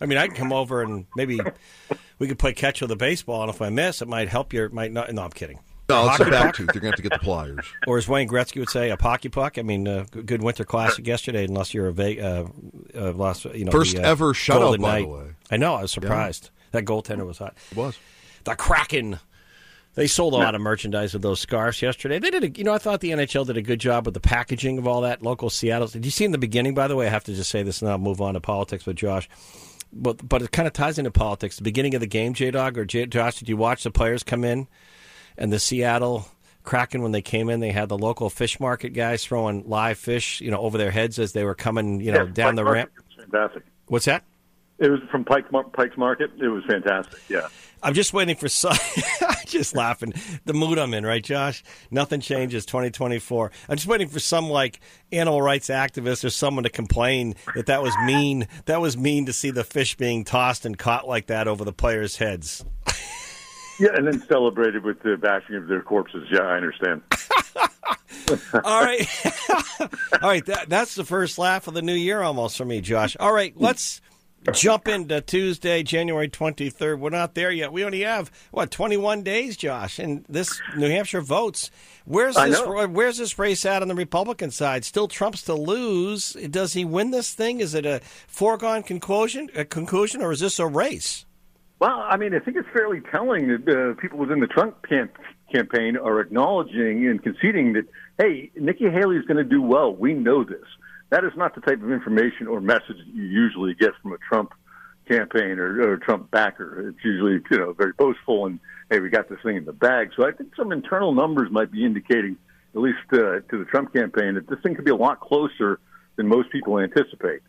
I 0.00 0.06
mean, 0.06 0.18
I 0.18 0.26
can 0.26 0.36
come 0.36 0.52
over 0.52 0.82
and 0.82 1.06
maybe 1.14 1.38
we 2.18 2.26
could 2.26 2.38
play 2.38 2.52
catch 2.54 2.80
with 2.80 2.90
a 2.90 2.96
baseball, 2.96 3.42
and 3.42 3.50
if 3.50 3.62
I 3.62 3.68
miss, 3.68 4.02
it 4.02 4.08
might 4.08 4.28
help 4.28 4.52
your 4.52 4.68
might 4.70 4.90
not. 4.90 5.12
No, 5.12 5.22
I'm 5.22 5.30
kidding. 5.30 5.60
No, 5.92 6.10
it's 6.10 6.20
a 6.20 6.24
back 6.30 6.54
tooth. 6.54 6.70
You're 6.74 6.80
going 6.80 6.92
to 6.92 6.96
have 6.96 6.96
to 6.96 7.02
get 7.02 7.12
the 7.12 7.18
pliers. 7.18 7.66
Or 7.86 7.98
as 7.98 8.08
Wayne 8.08 8.28
Gretzky 8.28 8.58
would 8.58 8.70
say, 8.70 8.90
a 8.90 8.96
pocky 8.96 9.28
puck. 9.28 9.58
I 9.58 9.62
mean, 9.62 9.86
uh, 9.86 10.06
good 10.10 10.42
winter 10.42 10.64
classic 10.64 11.06
yesterday, 11.06 11.44
unless 11.44 11.74
you're 11.74 11.88
a 11.88 11.92
va- 11.92 12.24
uh, 12.24 12.46
uh, 12.96 13.12
last, 13.12 13.44
you 13.46 13.64
know, 13.64 13.72
first 13.72 13.96
the, 13.96 14.02
uh, 14.02 14.08
ever 14.10 14.32
shutout, 14.32 14.80
by 14.80 15.00
night. 15.00 15.02
the 15.02 15.08
way. 15.08 15.24
I 15.50 15.56
know. 15.56 15.74
I 15.74 15.82
was 15.82 15.92
surprised. 15.92 16.50
Yeah. 16.52 16.80
That 16.80 16.84
goaltender 16.84 17.26
was 17.26 17.38
hot. 17.38 17.56
It 17.70 17.76
was. 17.76 17.98
the 18.44 18.54
Kraken. 18.54 19.18
They 19.94 20.06
sold 20.06 20.32
a 20.32 20.36
lot 20.38 20.54
of 20.54 20.62
merchandise 20.62 21.14
of 21.14 21.20
those 21.20 21.38
scarves 21.38 21.82
yesterday. 21.82 22.18
They 22.18 22.30
did, 22.30 22.44
a, 22.44 22.50
you 22.50 22.64
know, 22.64 22.72
I 22.72 22.78
thought 22.78 23.00
the 23.00 23.10
NHL 23.10 23.46
did 23.46 23.58
a 23.58 23.62
good 23.62 23.78
job 23.78 24.06
with 24.06 24.14
the 24.14 24.20
packaging 24.20 24.78
of 24.78 24.86
all 24.86 25.02
that 25.02 25.22
local 25.22 25.50
Seattle. 25.50 25.86
Did 25.88 26.06
you 26.06 26.10
see 26.10 26.24
in 26.24 26.32
the 26.32 26.38
beginning? 26.38 26.72
By 26.74 26.88
the 26.88 26.96
way, 26.96 27.06
I 27.06 27.10
have 27.10 27.24
to 27.24 27.34
just 27.34 27.50
say 27.50 27.62
this, 27.62 27.82
and 27.82 27.90
I'll 27.90 27.98
move 27.98 28.22
on 28.22 28.32
to 28.32 28.40
politics 28.40 28.86
with 28.86 28.96
Josh. 28.96 29.28
But 29.92 30.26
but 30.26 30.40
it 30.40 30.50
kind 30.52 30.66
of 30.66 30.72
ties 30.72 30.98
into 30.98 31.10
politics. 31.10 31.56
The 31.56 31.62
beginning 31.62 31.94
of 31.94 32.00
the 32.00 32.06
game, 32.06 32.32
J 32.32 32.50
Dog 32.50 32.78
or 32.78 32.86
J- 32.86 33.04
Josh, 33.04 33.36
did 33.36 33.50
you 33.50 33.58
watch 33.58 33.82
the 33.82 33.90
players 33.90 34.22
come 34.22 34.44
in 34.44 34.66
and 35.36 35.52
the 35.52 35.58
Seattle 35.58 36.26
Kraken 36.62 37.02
when 37.02 37.12
they 37.12 37.22
came 37.22 37.48
in? 37.48 37.60
They 37.60 37.72
had 37.72 37.88
the 37.88 37.98
local 37.98 38.30
fish 38.30 38.60
market 38.60 38.90
guys 38.90 39.24
throwing 39.24 39.68
live 39.68 39.98
fish, 39.98 40.40
you 40.40 40.50
know, 40.50 40.58
over 40.58 40.78
their 40.78 40.90
heads 40.90 41.18
as 41.18 41.32
they 41.32 41.44
were 41.44 41.54
coming, 41.54 42.00
you 42.00 42.12
know, 42.12 42.24
Yeah, 42.24 42.32
down 42.32 42.56
Pike 42.56 42.64
the 42.64 42.70
ramp. 42.70 42.90
Fantastic. 43.16 43.64
What's 43.86 44.04
that? 44.06 44.24
It 44.78 44.90
was 44.90 45.00
from 45.10 45.24
Pike, 45.24 45.44
Pike's 45.74 45.96
Market. 45.96 46.30
It 46.40 46.48
was 46.48 46.64
fantastic. 46.64 47.20
Yeah. 47.28 47.46
I'm 47.84 47.94
just 47.94 48.12
waiting 48.12 48.36
for 48.36 48.48
some. 48.48 48.76
just 49.46 49.76
laughing. 49.76 50.12
The 50.44 50.54
mood 50.54 50.78
I'm 50.78 50.94
in, 50.94 51.04
right, 51.04 51.22
Josh? 51.22 51.62
Nothing 51.90 52.20
changes. 52.20 52.64
2024. 52.66 53.50
I'm 53.68 53.76
just 53.76 53.88
waiting 53.88 54.08
for 54.08 54.20
some 54.20 54.48
like 54.48 54.80
animal 55.10 55.42
rights 55.42 55.68
activist 55.68 56.24
or 56.24 56.30
someone 56.30 56.64
to 56.64 56.70
complain 56.70 57.34
that 57.54 57.66
that 57.66 57.82
was 57.82 57.94
mean. 58.04 58.46
That 58.66 58.80
was 58.80 58.96
mean 58.96 59.26
to 59.26 59.32
see 59.32 59.50
the 59.50 59.64
fish 59.64 59.96
being 59.96 60.24
tossed 60.24 60.64
and 60.64 60.78
caught 60.78 61.06
like 61.08 61.26
that 61.26 61.48
over 61.48 61.64
the 61.64 61.72
players' 61.72 62.16
heads. 62.16 62.64
Yeah, 63.82 63.96
and 63.96 64.06
then 64.06 64.22
celebrated 64.28 64.84
with 64.84 65.02
the 65.02 65.16
bashing 65.16 65.56
of 65.56 65.66
their 65.66 65.82
corpses. 65.82 66.28
Yeah, 66.30 66.42
I 66.42 66.54
understand. 66.54 67.02
All 68.64 68.84
right, 68.84 69.08
all 69.80 69.88
right. 70.22 70.46
That, 70.46 70.66
that's 70.68 70.94
the 70.94 71.04
first 71.04 71.36
laugh 71.36 71.66
of 71.66 71.74
the 71.74 71.82
new 71.82 71.92
year 71.92 72.22
almost 72.22 72.56
for 72.56 72.64
me, 72.64 72.80
Josh. 72.80 73.16
All 73.18 73.32
right, 73.32 73.52
let's 73.56 74.00
jump 74.52 74.86
into 74.86 75.20
Tuesday, 75.20 75.82
January 75.82 76.28
23rd. 76.28 77.00
We're 77.00 77.10
not 77.10 77.34
there 77.34 77.50
yet. 77.50 77.72
We 77.72 77.84
only 77.84 78.02
have 78.02 78.30
what 78.52 78.70
21 78.70 79.24
days, 79.24 79.56
Josh, 79.56 79.98
and 79.98 80.24
this 80.28 80.60
New 80.76 80.88
Hampshire 80.88 81.20
votes. 81.20 81.72
Where's 82.04 82.36
this? 82.36 82.60
Where's 82.64 83.18
this 83.18 83.36
race 83.36 83.66
at 83.66 83.82
on 83.82 83.88
the 83.88 83.94
Republican 83.96 84.52
side? 84.52 84.84
Still 84.84 85.08
Trump's 85.08 85.42
to 85.42 85.54
lose. 85.54 86.34
Does 86.34 86.74
he 86.74 86.84
win 86.84 87.10
this 87.10 87.34
thing? 87.34 87.60
Is 87.60 87.74
it 87.74 87.84
a 87.84 88.00
foregone 88.28 88.84
conclusion? 88.84 89.50
A 89.56 89.64
conclusion, 89.64 90.22
or 90.22 90.30
is 90.30 90.40
this 90.40 90.60
a 90.60 90.66
race? 90.68 91.26
Well, 91.82 92.06
I 92.08 92.16
mean, 92.16 92.32
I 92.32 92.38
think 92.38 92.56
it's 92.56 92.68
fairly 92.72 93.00
telling 93.10 93.48
that 93.48 93.68
uh, 93.68 94.00
people 94.00 94.16
within 94.16 94.38
the 94.38 94.46
Trump 94.46 94.86
camp- 94.88 95.18
campaign 95.52 95.96
are 95.96 96.20
acknowledging 96.20 97.08
and 97.08 97.20
conceding 97.20 97.72
that, 97.72 97.88
hey, 98.18 98.52
Nikki 98.54 98.88
Haley 98.88 99.16
is 99.16 99.24
going 99.24 99.38
to 99.38 99.42
do 99.42 99.60
well. 99.60 99.92
We 99.92 100.14
know 100.14 100.44
this. 100.44 100.62
That 101.10 101.24
is 101.24 101.32
not 101.34 101.56
the 101.56 101.60
type 101.60 101.82
of 101.82 101.90
information 101.90 102.46
or 102.46 102.60
message 102.60 102.98
you 103.12 103.24
usually 103.24 103.74
get 103.74 103.90
from 104.00 104.12
a 104.12 104.18
Trump 104.18 104.52
campaign 105.08 105.58
or, 105.58 105.90
or 105.90 105.96
Trump 105.96 106.30
backer. 106.30 106.90
It's 106.90 107.04
usually, 107.04 107.42
you 107.50 107.58
know, 107.58 107.72
very 107.72 107.94
boastful 107.98 108.46
and, 108.46 108.60
hey, 108.88 109.00
we 109.00 109.08
got 109.08 109.28
this 109.28 109.40
thing 109.42 109.56
in 109.56 109.64
the 109.64 109.72
bag. 109.72 110.12
So 110.16 110.24
I 110.24 110.30
think 110.30 110.54
some 110.54 110.70
internal 110.70 111.12
numbers 111.12 111.50
might 111.50 111.72
be 111.72 111.84
indicating, 111.84 112.36
at 112.76 112.80
least 112.80 112.98
uh, 113.12 113.40
to 113.40 113.58
the 113.58 113.64
Trump 113.64 113.92
campaign, 113.92 114.34
that 114.34 114.48
this 114.48 114.60
thing 114.62 114.76
could 114.76 114.84
be 114.84 114.92
a 114.92 114.96
lot 114.96 115.18
closer 115.18 115.80
than 116.14 116.28
most 116.28 116.48
people 116.52 116.78
anticipate. 116.78 117.42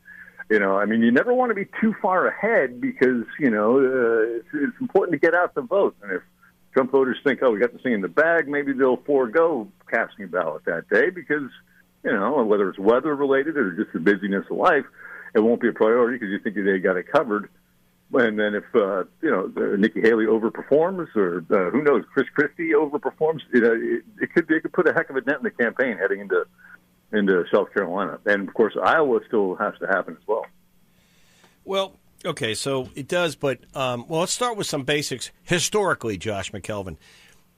You 0.49 0.59
know, 0.59 0.77
I 0.77 0.85
mean, 0.85 1.01
you 1.01 1.11
never 1.11 1.33
want 1.33 1.51
to 1.51 1.55
be 1.55 1.67
too 1.79 1.95
far 2.01 2.27
ahead 2.27 2.81
because 2.81 3.25
you 3.39 3.49
know 3.49 3.77
uh, 3.77 4.37
it's, 4.37 4.47
it's 4.53 4.81
important 4.81 5.13
to 5.13 5.19
get 5.19 5.33
out 5.33 5.55
the 5.55 5.61
vote. 5.61 5.95
And 6.01 6.11
if 6.11 6.21
Trump 6.73 6.91
voters 6.91 7.17
think, 7.23 7.39
"Oh, 7.41 7.51
we 7.51 7.59
got 7.59 7.71
this 7.71 7.81
thing 7.81 7.93
in 7.93 8.01
the 8.01 8.07
bag," 8.07 8.47
maybe 8.47 8.73
they'll 8.73 8.97
forego 8.97 9.67
casting 9.89 10.25
a 10.25 10.27
ballot 10.27 10.65
that 10.65 10.89
day 10.89 11.09
because 11.09 11.49
you 12.03 12.11
know 12.11 12.43
whether 12.43 12.69
it's 12.69 12.79
weather 12.79 13.15
related 13.15 13.57
or 13.57 13.71
just 13.71 13.93
the 13.93 13.99
busyness 13.99 14.45
of 14.49 14.57
life, 14.57 14.85
it 15.33 15.39
won't 15.39 15.61
be 15.61 15.69
a 15.69 15.73
priority 15.73 16.17
because 16.17 16.31
you 16.31 16.39
think 16.39 16.55
they 16.55 16.79
got 16.79 16.97
it 16.97 17.07
covered. 17.11 17.49
And 18.13 18.37
then 18.37 18.53
if 18.53 18.63
uh, 18.75 19.05
you 19.21 19.31
know 19.31 19.75
Nikki 19.75 20.01
Haley 20.01 20.25
overperforms, 20.25 21.15
or 21.15 21.43
uh, 21.49 21.71
who 21.71 21.81
knows, 21.81 22.03
Chris 22.13 22.27
Christie 22.29 22.71
overperforms, 22.73 23.41
you 23.53 23.61
know, 23.61 23.73
it, 23.73 24.03
it 24.21 24.33
could 24.33 24.51
it 24.51 24.61
could 24.61 24.73
put 24.73 24.87
a 24.87 24.93
heck 24.93 25.09
of 25.09 25.15
a 25.15 25.21
dent 25.21 25.37
in 25.39 25.43
the 25.43 25.51
campaign 25.51 25.97
heading 25.97 26.19
into 26.19 26.45
into 27.13 27.43
South 27.53 27.73
Carolina, 27.73 28.19
and 28.25 28.47
of 28.47 28.53
course 28.53 28.75
Iowa 28.81 29.19
still 29.27 29.55
has 29.55 29.73
to 29.79 29.87
happen 29.87 30.17
as 30.19 30.27
well. 30.27 30.45
Well, 31.63 31.95
okay, 32.25 32.53
so 32.53 32.89
it 32.95 33.07
does, 33.07 33.35
but 33.35 33.59
um, 33.75 34.05
well, 34.07 34.21
let's 34.21 34.31
start 34.31 34.57
with 34.57 34.67
some 34.67 34.83
basics 34.83 35.31
historically, 35.43 36.17
Josh 36.17 36.51
McElveen. 36.51 36.97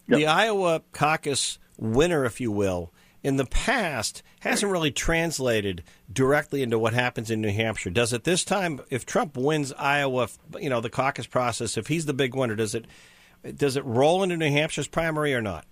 The 0.08 0.28
Iowa 0.28 0.84
caucus 0.92 1.58
winner, 1.78 2.26
if 2.26 2.40
you 2.40 2.52
will, 2.52 2.92
in 3.24 3.38
the 3.38 3.46
past 3.46 4.22
hasn't 4.42 4.72
really 4.72 4.92
translated 4.92 5.84
directly 6.12 6.62
into 6.62 6.78
what 6.78 6.94
happens 6.94 7.32
in 7.32 7.42
New 7.42 7.52
Hampshire. 7.52 7.90
Does 7.90 8.14
it 8.14 8.24
this 8.24 8.46
time? 8.46 8.82
If 8.92 9.06
Trump 9.06 9.36
wins 9.36 9.74
Iowa, 9.74 10.30
you 10.60 10.70
know 10.70 10.80
the 10.80 10.92
caucus 10.92 11.26
process, 11.26 11.76
if 11.76 11.88
he's 11.88 12.06
the 12.06 12.14
big 12.14 12.36
winner, 12.36 12.56
does 12.56 12.76
it 12.76 12.86
does 13.56 13.78
it 13.78 13.86
roll 13.86 14.22
into 14.22 14.38
New 14.38 14.52
Hampshire's 14.52 14.88
primary 14.88 15.34
or 15.34 15.42
not? 15.42 15.66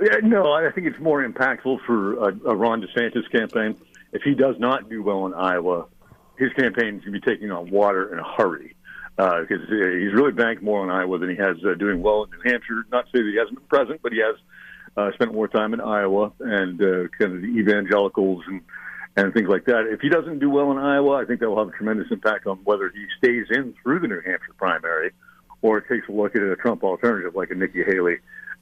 No, 0.00 0.52
I 0.52 0.70
think 0.70 0.86
it's 0.86 1.00
more 1.00 1.26
impactful 1.26 1.84
for 1.84 2.28
a, 2.28 2.50
a 2.50 2.54
Ron 2.54 2.82
DeSantis 2.82 3.30
campaign. 3.30 3.76
If 4.12 4.22
he 4.22 4.34
does 4.34 4.56
not 4.58 4.88
do 4.88 5.02
well 5.02 5.26
in 5.26 5.34
Iowa, 5.34 5.86
his 6.36 6.52
campaign 6.52 6.96
is 6.96 7.04
going 7.04 7.12
to 7.14 7.20
be 7.20 7.20
taking 7.20 7.50
on 7.50 7.70
water 7.70 8.12
in 8.12 8.18
a 8.18 8.24
hurry 8.24 8.74
because 9.16 9.62
uh, 9.68 9.74
he's 9.74 10.14
really 10.14 10.30
banked 10.30 10.62
more 10.62 10.80
on 10.80 10.90
Iowa 10.90 11.18
than 11.18 11.30
he 11.30 11.36
has 11.36 11.56
uh, 11.64 11.74
doing 11.74 12.00
well 12.00 12.24
in 12.24 12.30
New 12.30 12.50
Hampshire. 12.50 12.86
Not 12.92 13.06
to 13.06 13.10
say 13.10 13.22
that 13.22 13.30
he 13.30 13.36
hasn't 13.36 13.56
been 13.56 13.66
present, 13.66 14.00
but 14.00 14.12
he 14.12 14.18
has 14.18 14.36
uh, 14.96 15.12
spent 15.14 15.34
more 15.34 15.48
time 15.48 15.74
in 15.74 15.80
Iowa 15.80 16.32
and 16.38 16.80
uh, 16.80 17.08
kind 17.18 17.34
of 17.34 17.42
the 17.42 17.48
evangelicals 17.58 18.44
and 18.46 18.62
and 19.16 19.34
things 19.34 19.48
like 19.48 19.64
that. 19.64 19.88
If 19.90 20.00
he 20.00 20.08
doesn't 20.08 20.38
do 20.38 20.48
well 20.48 20.70
in 20.70 20.78
Iowa, 20.78 21.16
I 21.16 21.24
think 21.24 21.40
that 21.40 21.50
will 21.50 21.58
have 21.58 21.74
a 21.74 21.76
tremendous 21.76 22.06
impact 22.12 22.46
on 22.46 22.58
whether 22.58 22.88
he 22.88 23.04
stays 23.18 23.46
in 23.50 23.74
through 23.82 23.98
the 23.98 24.06
New 24.06 24.20
Hampshire 24.20 24.54
primary 24.56 25.10
or 25.60 25.80
takes 25.80 26.08
a 26.08 26.12
look 26.12 26.36
at 26.36 26.42
a 26.42 26.54
Trump 26.54 26.84
alternative 26.84 27.34
like 27.34 27.50
a 27.50 27.56
Nikki 27.56 27.82
Haley, 27.82 28.18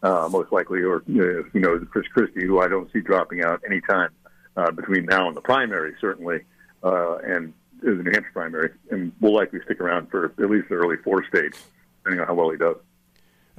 uh, 0.07 0.29
most 0.29 0.53
likely, 0.53 0.83
or 0.83 0.97
uh, 0.99 1.43
who 1.53 1.61
knows, 1.61 1.85
Chris 1.91 2.07
Christie, 2.09 2.47
who 2.47 2.61
I 2.61 2.69
don't 2.69 2.91
see 2.93 3.01
dropping 3.01 3.43
out 3.43 3.61
anytime 3.67 4.11
uh, 4.57 4.71
between 4.71 5.07
now 5.07 5.27
and 5.29 5.37
the 5.37 5.41
primary, 5.41 5.95
certainly, 6.01 6.45
uh, 6.85 7.17
and 7.17 7.53
the 7.83 7.91
New 7.91 8.11
Hampshire 8.13 8.31
primary, 8.33 8.71
and 8.91 9.13
will 9.21 9.35
likely 9.35 9.61
stick 9.65 9.81
around 9.81 10.11
for 10.11 10.27
at 10.27 10.51
least 10.51 10.69
the 10.69 10.77
early 10.77 10.97
four 10.99 11.25
states, 11.27 11.59
depending 11.99 12.21
on 12.21 12.27
how 12.27 12.35
well 12.35 12.51
he 12.51 12.57
does. 12.57 12.77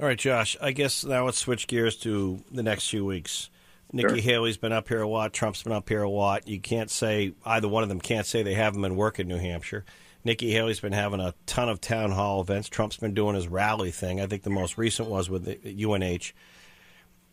All 0.00 0.06
right, 0.06 0.18
Josh. 0.18 0.56
I 0.60 0.72
guess 0.72 1.04
now 1.04 1.24
let's 1.24 1.38
switch 1.38 1.66
gears 1.66 1.96
to 1.98 2.42
the 2.50 2.62
next 2.62 2.88
few 2.88 3.04
weeks. 3.04 3.50
Nikki 3.92 4.20
Sure. 4.20 4.22
Haley's 4.22 4.56
been 4.56 4.72
up 4.72 4.88
here 4.88 5.02
a 5.02 5.08
lot. 5.08 5.32
Trump's 5.32 5.62
been 5.62 5.72
up 5.72 5.88
here 5.88 6.02
a 6.02 6.10
lot. 6.10 6.46
You 6.46 6.60
can't 6.60 6.90
say 6.90 7.32
either 7.44 7.68
one 7.68 7.82
of 7.82 7.88
them 7.88 8.00
can't 8.00 8.26
say 8.26 8.42
they 8.42 8.54
haven't 8.54 8.82
been 8.82 8.96
working 8.96 9.28
New 9.28 9.38
Hampshire. 9.38 9.84
Nikki 10.24 10.52
Haley's 10.52 10.80
been 10.80 10.92
having 10.92 11.20
a 11.20 11.34
ton 11.46 11.68
of 11.68 11.80
town 11.80 12.10
hall 12.10 12.40
events. 12.40 12.68
Trump's 12.68 12.96
been 12.96 13.14
doing 13.14 13.34
his 13.34 13.48
rally 13.48 13.90
thing. 13.90 14.20
I 14.20 14.26
think 14.26 14.42
the 14.42 14.50
most 14.50 14.76
recent 14.76 15.08
was 15.08 15.30
with 15.30 15.44
the 15.44 15.84
UNH. 15.84 16.32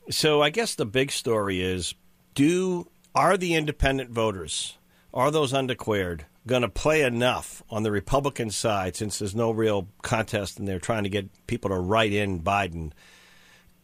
So 0.09 0.41
I 0.41 0.49
guess 0.49 0.75
the 0.75 0.85
big 0.85 1.11
story 1.11 1.61
is: 1.61 1.95
Do 2.35 2.87
are 3.15 3.37
the 3.37 3.55
independent 3.55 4.11
voters, 4.11 4.77
are 5.13 5.31
those 5.31 5.53
undeclared, 5.53 6.25
going 6.45 6.61
to 6.61 6.69
play 6.69 7.01
enough 7.01 7.63
on 7.69 7.83
the 7.83 7.91
Republican 7.91 8.51
side 8.51 8.95
since 8.95 9.17
there's 9.17 9.33
no 9.33 9.51
real 9.51 9.87
contest 10.01 10.59
and 10.59 10.67
they're 10.67 10.79
trying 10.79 11.03
to 11.03 11.09
get 11.09 11.47
people 11.47 11.69
to 11.69 11.77
write 11.77 12.13
in 12.13 12.41
Biden? 12.41 12.91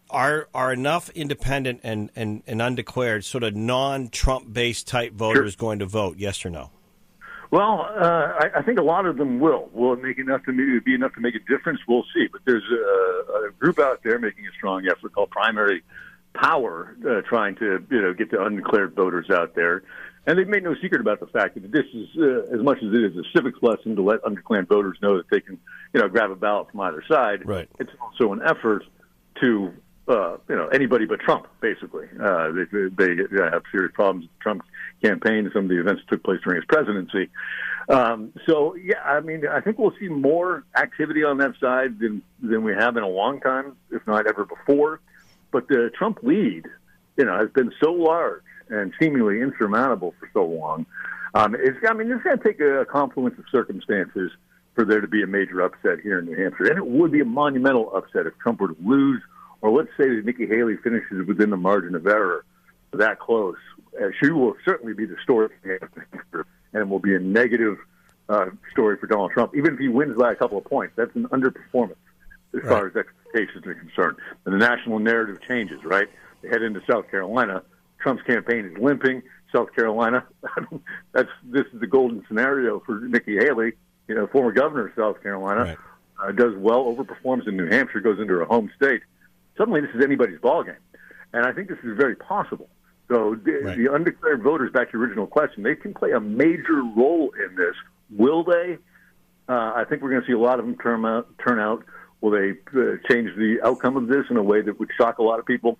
Are 0.09 0.49
are 0.53 0.73
enough 0.73 1.09
independent 1.11 1.79
and, 1.83 2.11
and, 2.15 2.43
and 2.45 2.61
undeclared 2.61 3.23
sort 3.23 3.43
of 3.43 3.55
non 3.55 4.09
Trump 4.09 4.51
based 4.53 4.87
type 4.87 5.13
voters 5.13 5.55
going 5.55 5.79
to 5.79 5.85
vote? 5.85 6.17
Yes 6.17 6.45
or 6.45 6.49
no? 6.49 6.69
Well, 7.51 7.81
uh, 7.81 8.33
I, 8.39 8.59
I 8.59 8.61
think 8.61 8.79
a 8.79 8.83
lot 8.83 9.05
of 9.05 9.17
them 9.17 9.41
will. 9.41 9.69
Will 9.73 9.93
it 9.93 10.01
make 10.01 10.17
enough 10.17 10.43
to 10.45 10.53
maybe 10.53 10.79
be 10.79 10.95
enough 10.95 11.13
to 11.15 11.19
make 11.19 11.35
a 11.35 11.39
difference? 11.39 11.81
We'll 11.85 12.05
see. 12.13 12.27
But 12.31 12.41
there's 12.45 12.63
a, 12.63 13.47
a 13.47 13.51
group 13.59 13.77
out 13.77 14.01
there 14.03 14.17
making 14.19 14.45
a 14.45 14.51
strong 14.57 14.87
effort 14.89 15.13
called 15.13 15.31
Primary 15.31 15.83
Power, 16.33 16.95
uh, 17.05 17.21
trying 17.27 17.55
to 17.55 17.85
you 17.91 18.01
know 18.01 18.13
get 18.13 18.31
the 18.31 18.41
undeclared 18.41 18.95
voters 18.95 19.29
out 19.29 19.53
there. 19.53 19.83
And 20.25 20.39
they've 20.39 20.47
made 20.47 20.63
no 20.63 20.75
secret 20.81 21.01
about 21.01 21.19
the 21.19 21.25
fact 21.27 21.55
that 21.55 21.71
this 21.71 21.85
is 21.93 22.07
uh, 22.17 22.55
as 22.55 22.61
much 22.61 22.77
as 22.77 22.93
it 22.93 23.03
is 23.03 23.17
a 23.17 23.23
civics 23.35 23.59
lesson 23.61 23.97
to 23.97 24.01
let 24.01 24.19
undeclared 24.23 24.69
voters 24.69 24.97
know 25.01 25.17
that 25.17 25.25
they 25.29 25.41
can 25.41 25.59
you 25.93 25.99
know 25.99 26.07
grab 26.07 26.31
a 26.31 26.35
ballot 26.37 26.71
from 26.71 26.79
either 26.79 27.03
side. 27.11 27.45
Right. 27.45 27.67
It's 27.79 27.91
also 27.99 28.31
an 28.31 28.41
effort 28.45 28.85
to 29.41 29.73
uh, 30.07 30.37
you 30.49 30.55
know 30.55 30.67
anybody 30.67 31.05
but 31.05 31.19
Trump, 31.19 31.47
basically. 31.61 32.07
Uh, 32.21 32.51
they, 32.71 32.85
they 32.97 33.43
have 33.43 33.63
serious 33.71 33.91
problems 33.93 34.23
with 34.23 34.39
Trump's 34.39 34.65
campaign 35.03 35.45
and 35.45 35.51
some 35.53 35.63
of 35.63 35.69
the 35.69 35.79
events 35.79 36.01
that 36.01 36.15
took 36.15 36.23
place 36.23 36.39
during 36.43 36.61
his 36.61 36.65
presidency. 36.65 37.29
Um, 37.89 38.33
so 38.45 38.75
yeah, 38.75 39.01
I 39.03 39.19
mean, 39.19 39.47
I 39.47 39.61
think 39.61 39.77
we'll 39.77 39.93
see 39.99 40.07
more 40.07 40.63
activity 40.75 41.23
on 41.23 41.37
that 41.37 41.53
side 41.59 41.99
than 41.99 42.21
than 42.41 42.63
we 42.63 42.73
have 42.73 42.97
in 42.97 43.03
a 43.03 43.09
long 43.09 43.39
time, 43.39 43.75
if 43.91 44.05
not 44.07 44.27
ever 44.27 44.45
before. 44.45 44.99
But 45.51 45.67
the 45.67 45.91
Trump 45.97 46.19
lead, 46.23 46.65
you 47.17 47.25
know, 47.25 47.37
has 47.37 47.49
been 47.49 47.71
so 47.83 47.91
large 47.91 48.43
and 48.69 48.93
seemingly 48.99 49.41
insurmountable 49.41 50.13
for 50.19 50.29
so 50.33 50.45
long. 50.45 50.85
Um, 51.33 51.55
it's, 51.55 51.77
I 51.87 51.93
mean, 51.93 52.11
it's 52.11 52.23
going 52.23 52.37
to 52.37 52.43
take 52.43 52.59
a 52.59 52.85
confluence 52.85 53.37
of 53.37 53.45
circumstances 53.51 54.31
for 54.75 54.85
there 54.85 55.01
to 55.01 55.07
be 55.07 55.21
a 55.21 55.27
major 55.27 55.61
upset 55.61 55.99
here 56.01 56.19
in 56.19 56.25
New 56.25 56.37
Hampshire, 56.41 56.65
and 56.65 56.77
it 56.77 56.87
would 56.87 57.11
be 57.11 57.19
a 57.19 57.25
monumental 57.25 57.93
upset 57.95 58.25
if 58.25 58.37
Trump 58.39 58.61
were 58.61 58.69
to 58.69 58.77
lose, 58.83 59.21
or 59.61 59.71
let's 59.71 59.89
say 59.97 60.09
that 60.15 60.25
Nikki 60.25 60.47
Haley 60.47 60.77
finishes 60.77 61.27
within 61.27 61.49
the 61.49 61.57
margin 61.57 61.95
of 61.95 62.05
error 62.07 62.45
that 62.93 63.19
close. 63.19 63.57
Uh, 63.99 64.07
she 64.21 64.31
will 64.31 64.55
certainly 64.65 64.93
be 64.93 65.05
the 65.05 65.17
story, 65.23 65.49
and 66.73 66.89
will 66.89 66.99
be 66.99 67.15
a 67.15 67.19
negative 67.19 67.77
uh, 68.29 68.45
story 68.71 68.97
for 68.97 69.07
Donald 69.07 69.31
Trump, 69.31 69.53
even 69.55 69.73
if 69.73 69.79
he 69.79 69.87
wins 69.87 70.17
by 70.17 70.31
a 70.31 70.35
couple 70.35 70.57
of 70.57 70.65
points. 70.65 70.93
That's 70.95 71.13
an 71.15 71.27
underperformance 71.29 71.95
as 72.53 72.61
far 72.67 72.87
as 72.87 72.95
expectations 72.95 73.65
are 73.65 73.73
concerned. 73.75 74.17
And 74.45 74.53
the 74.53 74.57
national 74.57 74.99
narrative 74.99 75.39
changes, 75.47 75.83
right? 75.83 76.07
They 76.41 76.49
head 76.49 76.61
into 76.61 76.81
South 76.89 77.09
Carolina. 77.09 77.63
Trump's 77.99 78.23
campaign 78.23 78.65
is 78.65 78.77
limping. 78.77 79.23
South 79.53 79.73
Carolina, 79.75 80.25
that's 81.11 81.29
this 81.43 81.65
is 81.73 81.81
the 81.81 81.87
golden 81.87 82.23
scenario 82.27 82.79
for 82.79 83.01
Nikki 83.01 83.35
Haley, 83.35 83.73
you 84.07 84.15
know, 84.15 84.25
former 84.27 84.53
governor 84.53 84.87
of 84.87 84.93
South 84.95 85.21
Carolina, 85.21 85.61
right. 85.61 85.77
uh, 86.23 86.31
does 86.31 86.55
well, 86.55 86.85
overperforms 86.85 87.47
in 87.49 87.57
New 87.57 87.67
Hampshire, 87.67 87.99
goes 87.99 88.17
into 88.17 88.33
her 88.33 88.45
home 88.45 88.71
state. 88.77 89.01
Suddenly, 89.61 89.81
this 89.81 89.91
is 89.93 90.03
anybody's 90.03 90.39
ballgame, 90.39 90.75
and 91.33 91.45
I 91.45 91.51
think 91.53 91.67
this 91.69 91.77
is 91.83 91.95
very 91.95 92.15
possible. 92.15 92.67
So 93.09 93.35
the, 93.35 93.51
right. 93.63 93.77
the 93.77 93.93
undeclared 93.93 94.41
voters, 94.41 94.71
back 94.71 94.89
to 94.89 94.97
your 94.97 95.05
original 95.05 95.27
question, 95.27 95.61
they 95.61 95.75
can 95.75 95.93
play 95.93 96.13
a 96.13 96.19
major 96.19 96.81
role 96.97 97.31
in 97.37 97.55
this. 97.55 97.75
Will 98.09 98.43
they? 98.43 98.79
Uh, 99.47 99.73
I 99.75 99.83
think 99.87 100.01
we're 100.01 100.09
going 100.09 100.21
to 100.21 100.27
see 100.27 100.33
a 100.33 100.39
lot 100.39 100.57
of 100.57 100.65
them 100.65 100.77
turn 100.79 101.05
out. 101.05 101.27
Turn 101.47 101.59
out. 101.59 101.85
Will 102.21 102.31
they 102.31 102.53
uh, 102.75 102.95
change 103.07 103.35
the 103.37 103.59
outcome 103.63 103.97
of 103.97 104.07
this 104.07 104.25
in 104.31 104.37
a 104.37 104.41
way 104.41 104.61
that 104.63 104.79
would 104.79 104.89
shock 104.97 105.19
a 105.19 105.23
lot 105.23 105.37
of 105.37 105.45
people? 105.45 105.77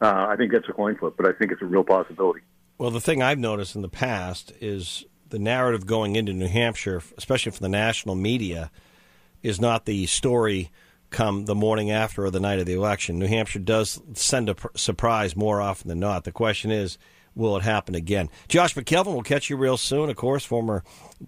Uh, 0.00 0.28
I 0.30 0.36
think 0.36 0.52
that's 0.52 0.68
a 0.70 0.72
coin 0.72 0.96
flip, 0.96 1.12
but 1.18 1.26
I 1.26 1.32
think 1.32 1.52
it's 1.52 1.60
a 1.60 1.66
real 1.66 1.84
possibility. 1.84 2.40
Well, 2.78 2.90
the 2.90 3.02
thing 3.02 3.22
I've 3.22 3.38
noticed 3.38 3.76
in 3.76 3.82
the 3.82 3.90
past 3.90 4.50
is 4.62 5.04
the 5.28 5.38
narrative 5.38 5.84
going 5.84 6.16
into 6.16 6.32
New 6.32 6.48
Hampshire, 6.48 7.02
especially 7.18 7.52
for 7.52 7.60
the 7.60 7.68
national 7.68 8.14
media, 8.14 8.70
is 9.42 9.60
not 9.60 9.84
the 9.84 10.06
story 10.06 10.70
come 11.10 11.44
the 11.44 11.54
morning 11.54 11.90
after 11.90 12.24
or 12.24 12.30
the 12.30 12.40
night 12.40 12.58
of 12.58 12.66
the 12.66 12.74
election. 12.74 13.18
New 13.18 13.26
Hampshire 13.26 13.58
does 13.58 14.00
send 14.14 14.48
a 14.48 14.54
pr- 14.54 14.68
surprise 14.74 15.36
more 15.36 15.60
often 15.60 15.88
than 15.88 16.00
not. 16.00 16.24
The 16.24 16.32
question 16.32 16.70
is, 16.70 16.98
will 17.34 17.56
it 17.56 17.62
happen 17.62 17.94
again? 17.94 18.28
Josh 18.48 18.74
McElveen 18.74 19.12
we'll 19.12 19.22
catch 19.22 19.50
you 19.50 19.56
real 19.56 19.76
soon. 19.76 20.10
Of 20.10 20.16
course, 20.16 20.44
former 20.44 20.84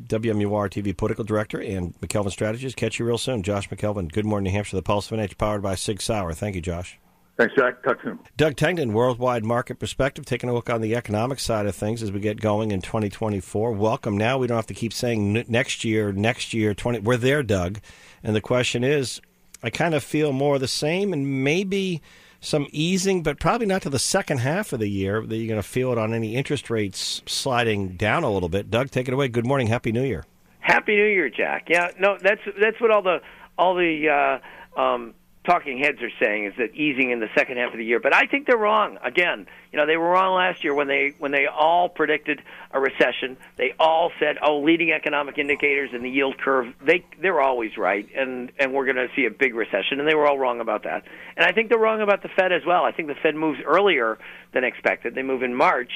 WMUR 0.07 0.71
TV 0.71 0.97
political 0.97 1.25
director 1.25 1.61
and 1.61 1.95
McElveen 2.01 2.31
Strategist. 2.31 2.77
Catch 2.77 2.99
you 2.99 3.05
real 3.05 3.19
soon. 3.19 3.43
Josh 3.43 3.69
McElveen, 3.69 4.11
Good 4.11 4.27
Morning 4.27 4.53
New 4.53 4.57
Hampshire, 4.57 4.77
the 4.77 4.83
Pulse 4.83 5.11
of 5.11 5.19
Edge, 5.19 5.37
powered 5.39 5.63
by 5.63 5.75
Sig 5.75 6.01
Sauer. 6.01 6.33
Thank 6.33 6.55
you, 6.55 6.61
Josh. 6.61 6.99
Thanks, 7.39 7.55
Jack. 7.57 7.83
Talk 7.83 7.99
soon. 8.03 8.19
Doug 8.37 8.57
Tengdin, 8.57 8.93
Worldwide 8.93 9.45
Market 9.45 9.79
Perspective, 9.79 10.27
taking 10.27 10.51
a 10.51 10.53
look 10.53 10.69
on 10.69 10.83
the 10.83 10.95
economic 10.95 11.39
side 11.39 11.67
of 11.67 11.75
things 11.75 12.03
as 12.03 12.13
we 12.13 12.21
get 12.21 12.41
going 12.41 12.71
in 12.73 12.83
2024. 12.83 13.73
Welcome. 13.73 14.19
Now 14.19 14.37
we 14.37 14.47
don't 14.47 14.57
have 14.57 14.67
to 14.67 14.75
keep 14.75 14.93
saying 14.93 15.45
next 15.49 15.83
year, 15.83 16.13
next 16.13 16.53
year, 16.53 16.75
20. 16.75 16.99
We're 17.01 17.17
there, 17.17 17.43
Doug. 17.43 17.81
And 18.23 18.37
the 18.37 18.43
question 18.43 18.85
is, 18.85 19.21
I 19.63 19.71
kind 19.71 19.95
of 19.95 20.03
feel 20.03 20.33
more 20.33 20.59
the 20.59 20.69
same 20.69 21.13
and 21.13 21.45
maybe 21.45 22.03
some 22.41 22.67
easing, 22.73 23.23
but 23.23 23.39
probably 23.39 23.67
not 23.67 23.83
to 23.83 23.91
the 23.91 23.99
second 23.99 24.39
half 24.39 24.73
of 24.73 24.81
the 24.81 24.89
year 24.89 25.25
that 25.25 25.37
you're 25.37 25.47
going 25.47 25.63
to 25.63 25.67
feel 25.67 25.93
it 25.93 25.99
on 25.99 26.13
any 26.13 26.35
interest 26.35 26.71
rates 26.71 27.23
sliding 27.25 27.91
down 27.91 28.25
a 28.25 28.31
little 28.31 28.49
bit. 28.49 28.71
Doug, 28.71 28.91
take 28.91 29.07
it 29.07 29.15
away. 29.15 29.29
Good 29.29 29.47
morning. 29.47 29.69
Happy 29.69 29.93
New 29.93 30.03
Year. 30.03 30.25
Happy 30.59 30.97
New 30.97 31.07
Year, 31.07 31.31
Jack. 31.31 31.67
Yeah, 31.69 31.91
no, 31.99 32.19
that's 32.21 32.41
that's 32.61 32.81
what 32.81 32.91
all 32.91 33.03
the 33.03 33.21
all 33.57 33.75
the 33.75 34.41
uh, 34.77 34.81
um, 34.81 35.15
talking 35.45 35.79
heads 35.79 36.01
are 36.03 36.11
saying 36.21 36.45
is 36.45 36.55
that 36.57 36.75
easing 36.75 37.11
in 37.11 37.19
the 37.19 37.29
second 37.37 37.57
half 37.57 37.73
of 37.73 37.79
the 37.79 37.85
year. 37.85 37.99
But 37.99 38.15
I 38.15 38.27
think 38.27 38.47
they're 38.47 38.57
wrong. 38.57 38.99
Again, 39.03 39.47
you 39.73 39.77
know, 39.77 39.87
they 39.87 39.97
were 39.97 40.11
wrong 40.11 40.37
last 40.37 40.63
year 40.63 40.75
when 40.75 40.87
they 40.87 41.15
when 41.19 41.33
they 41.33 41.47
all 41.47 41.89
predicted 41.89 42.41
a 42.71 42.79
recession. 42.79 43.37
They 43.57 43.75
all 43.79 44.13
said, 44.21 44.39
"Oh, 44.41 44.61
leading 44.61 44.93
economic 44.93 45.39
indicators 45.39 45.91
and 45.93 46.05
the 46.05 46.11
yield 46.11 46.39
curve, 46.39 46.73
they 46.81 47.05
they're 47.21 47.41
always 47.41 47.77
right 47.77 48.09
and 48.17 48.53
and 48.59 48.73
we're 48.73 48.85
going 48.85 48.97
to 48.97 49.09
see 49.17 49.27
a 49.27 49.31
big 49.31 49.55
recession." 49.55 49.99
And 49.99 50.09
they 50.09 50.15
were 50.15 50.27
all 50.27 50.39
wrong 50.39 50.61
about 50.61 50.85
that. 50.85 51.05
And 51.37 51.45
I 51.45 51.53
think 51.53 51.71
they're 51.71 51.79
wrong 51.79 52.03
about 52.03 52.23
the 52.23 52.29
Fed 52.29 52.53
as 52.53 52.63
well. 52.65 52.85
I 52.85 52.93
think 52.93 53.09
the 53.09 53.17
Fed 53.21 53.35
moves 53.35 53.59
earlier 53.67 54.19
than 54.53 54.65
expected. 54.65 55.15
They 55.15 55.23
move 55.23 55.43
in 55.43 55.55
March 55.55 55.93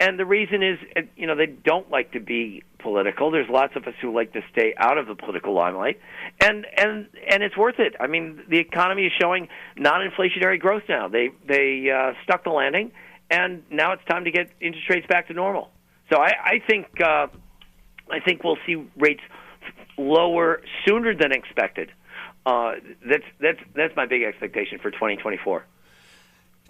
and 0.00 0.18
the 0.18 0.24
reason 0.24 0.62
is, 0.62 0.78
uh, 0.96 1.00
you 1.16 1.26
know, 1.26 1.34
they 1.34 1.46
don't 1.46 1.90
like 1.90 2.12
to 2.12 2.20
be 2.20 2.62
political. 2.78 3.30
There's 3.30 3.48
lots 3.48 3.74
of 3.74 3.84
us 3.86 3.94
who 4.00 4.14
like 4.14 4.32
to 4.32 4.42
stay 4.52 4.74
out 4.76 4.96
of 4.96 5.06
the 5.06 5.14
political 5.14 5.54
limelight, 5.54 6.00
and 6.40 6.66
and 6.76 7.08
and 7.28 7.42
it's 7.42 7.56
worth 7.56 7.78
it. 7.78 7.94
I 7.98 8.06
mean, 8.06 8.42
the 8.48 8.58
economy 8.58 9.06
is 9.06 9.12
showing 9.20 9.48
non-inflationary 9.76 10.60
growth 10.60 10.84
now. 10.88 11.08
They 11.08 11.30
they 11.46 11.90
uh, 11.90 12.12
stuck 12.22 12.44
the 12.44 12.50
landing, 12.50 12.92
and 13.30 13.64
now 13.70 13.92
it's 13.92 14.04
time 14.04 14.24
to 14.24 14.30
get 14.30 14.50
interest 14.60 14.88
rates 14.88 15.06
back 15.08 15.26
to 15.28 15.34
normal. 15.34 15.70
So 16.10 16.18
I, 16.18 16.32
I 16.44 16.62
think 16.66 16.86
uh, 17.00 17.26
I 18.10 18.20
think 18.24 18.44
we'll 18.44 18.58
see 18.66 18.76
rates 18.96 19.22
lower 19.96 20.62
sooner 20.86 21.14
than 21.14 21.32
expected. 21.32 21.90
Uh, 22.46 22.74
that's 23.04 23.24
that's 23.40 23.58
that's 23.74 23.96
my 23.96 24.06
big 24.06 24.22
expectation 24.22 24.78
for 24.78 24.90
2024. 24.92 25.64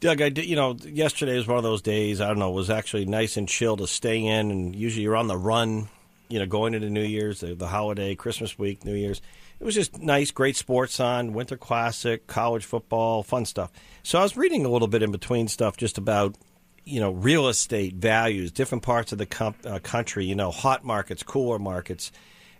Doug, 0.00 0.22
I 0.22 0.28
did, 0.28 0.46
you 0.46 0.54
know, 0.54 0.76
yesterday 0.84 1.36
was 1.36 1.48
one 1.48 1.56
of 1.56 1.64
those 1.64 1.82
days. 1.82 2.20
I 2.20 2.28
don't 2.28 2.38
know. 2.38 2.50
It 2.50 2.54
was 2.54 2.70
actually 2.70 3.04
nice 3.04 3.36
and 3.36 3.48
chill 3.48 3.76
to 3.78 3.86
stay 3.86 4.24
in, 4.24 4.50
and 4.50 4.76
usually 4.76 5.02
you're 5.02 5.16
on 5.16 5.26
the 5.26 5.36
run. 5.36 5.88
You 6.28 6.38
know, 6.38 6.46
going 6.46 6.74
into 6.74 6.90
New 6.90 7.02
Year's, 7.02 7.40
the, 7.40 7.54
the 7.54 7.68
holiday, 7.68 8.14
Christmas 8.14 8.58
week, 8.58 8.84
New 8.84 8.94
Year's. 8.94 9.22
It 9.58 9.64
was 9.64 9.74
just 9.74 9.98
nice, 9.98 10.30
great 10.30 10.56
sports 10.56 11.00
on, 11.00 11.32
Winter 11.32 11.56
Classic, 11.56 12.26
college 12.26 12.64
football, 12.64 13.22
fun 13.22 13.44
stuff. 13.44 13.72
So 14.02 14.20
I 14.20 14.22
was 14.22 14.36
reading 14.36 14.64
a 14.64 14.68
little 14.68 14.88
bit 14.88 15.02
in 15.02 15.10
between 15.10 15.48
stuff 15.48 15.76
just 15.76 15.98
about 15.98 16.36
you 16.84 17.00
know 17.00 17.10
real 17.10 17.48
estate 17.48 17.94
values, 17.94 18.52
different 18.52 18.84
parts 18.84 19.10
of 19.10 19.18
the 19.18 19.26
com- 19.26 19.56
uh, 19.64 19.80
country. 19.82 20.26
You 20.26 20.36
know, 20.36 20.52
hot 20.52 20.84
markets, 20.84 21.24
cooler 21.24 21.58
markets, 21.58 22.12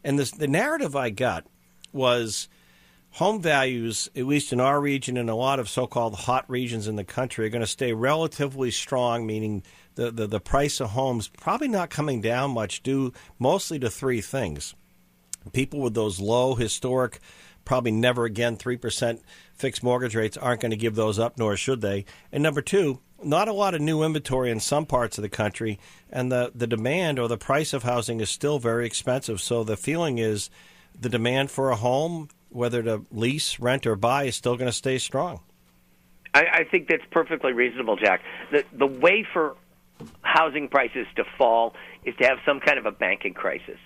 and 0.02 0.18
this, 0.18 0.32
the 0.32 0.48
narrative 0.48 0.96
I 0.96 1.10
got 1.10 1.46
was 1.92 2.48
home 3.12 3.40
values, 3.40 4.08
at 4.14 4.26
least 4.26 4.52
in 4.52 4.60
our 4.60 4.80
region 4.80 5.16
and 5.16 5.30
a 5.30 5.34
lot 5.34 5.58
of 5.58 5.68
so 5.68 5.86
called 5.86 6.14
hot 6.14 6.44
regions 6.48 6.86
in 6.86 6.96
the 6.96 7.04
country, 7.04 7.46
are 7.46 7.50
going 7.50 7.60
to 7.60 7.66
stay 7.66 7.92
relatively 7.92 8.70
strong, 8.70 9.26
meaning 9.26 9.62
the, 9.94 10.10
the, 10.10 10.26
the 10.26 10.40
price 10.40 10.80
of 10.80 10.90
homes 10.90 11.28
probably 11.28 11.68
not 11.68 11.90
coming 11.90 12.20
down 12.20 12.52
much, 12.52 12.82
due 12.82 13.12
mostly 13.38 13.78
to 13.78 13.90
three 13.90 14.20
things. 14.20 14.74
People 15.52 15.80
with 15.80 15.94
those 15.94 16.20
low 16.20 16.54
historic, 16.54 17.20
probably 17.64 17.90
never 17.90 18.24
again 18.24 18.56
3% 18.56 19.20
fixed 19.54 19.82
mortgage 19.82 20.14
rates 20.14 20.36
aren't 20.36 20.60
going 20.60 20.70
to 20.70 20.76
give 20.76 20.94
those 20.94 21.18
up, 21.18 21.38
nor 21.38 21.56
should 21.56 21.80
they. 21.80 22.04
And 22.30 22.42
number 22.42 22.62
two, 22.62 23.00
not 23.22 23.48
a 23.48 23.52
lot 23.52 23.74
of 23.74 23.80
new 23.80 24.04
inventory 24.04 24.50
in 24.50 24.60
some 24.60 24.86
parts 24.86 25.18
of 25.18 25.22
the 25.22 25.28
country, 25.28 25.78
and 26.10 26.30
the, 26.30 26.52
the 26.54 26.66
demand 26.66 27.18
or 27.18 27.26
the 27.26 27.36
price 27.36 27.72
of 27.72 27.82
housing 27.82 28.20
is 28.20 28.30
still 28.30 28.58
very 28.58 28.86
expensive. 28.86 29.40
So 29.40 29.64
the 29.64 29.76
feeling 29.76 30.18
is 30.18 30.50
the 30.98 31.08
demand 31.08 31.50
for 31.50 31.70
a 31.70 31.76
home 31.76 32.28
whether 32.50 32.82
to 32.82 33.04
lease, 33.10 33.58
rent, 33.58 33.86
or 33.86 33.96
buy 33.96 34.24
is 34.24 34.36
still 34.36 34.56
going 34.56 34.68
to 34.68 34.76
stay 34.76 34.98
strong. 34.98 35.40
I, 36.34 36.44
I 36.52 36.64
think 36.64 36.88
that's 36.88 37.04
perfectly 37.10 37.52
reasonable, 37.52 37.96
Jack. 37.96 38.22
The 38.52 38.64
the 38.72 38.86
way 38.86 39.26
for 39.32 39.56
housing 40.22 40.68
prices 40.68 41.06
to 41.16 41.24
fall 41.36 41.74
is 42.04 42.14
to 42.20 42.26
have 42.26 42.38
some 42.46 42.60
kind 42.60 42.78
of 42.78 42.86
a 42.86 42.92
banking 42.92 43.34
crisis. 43.34 43.78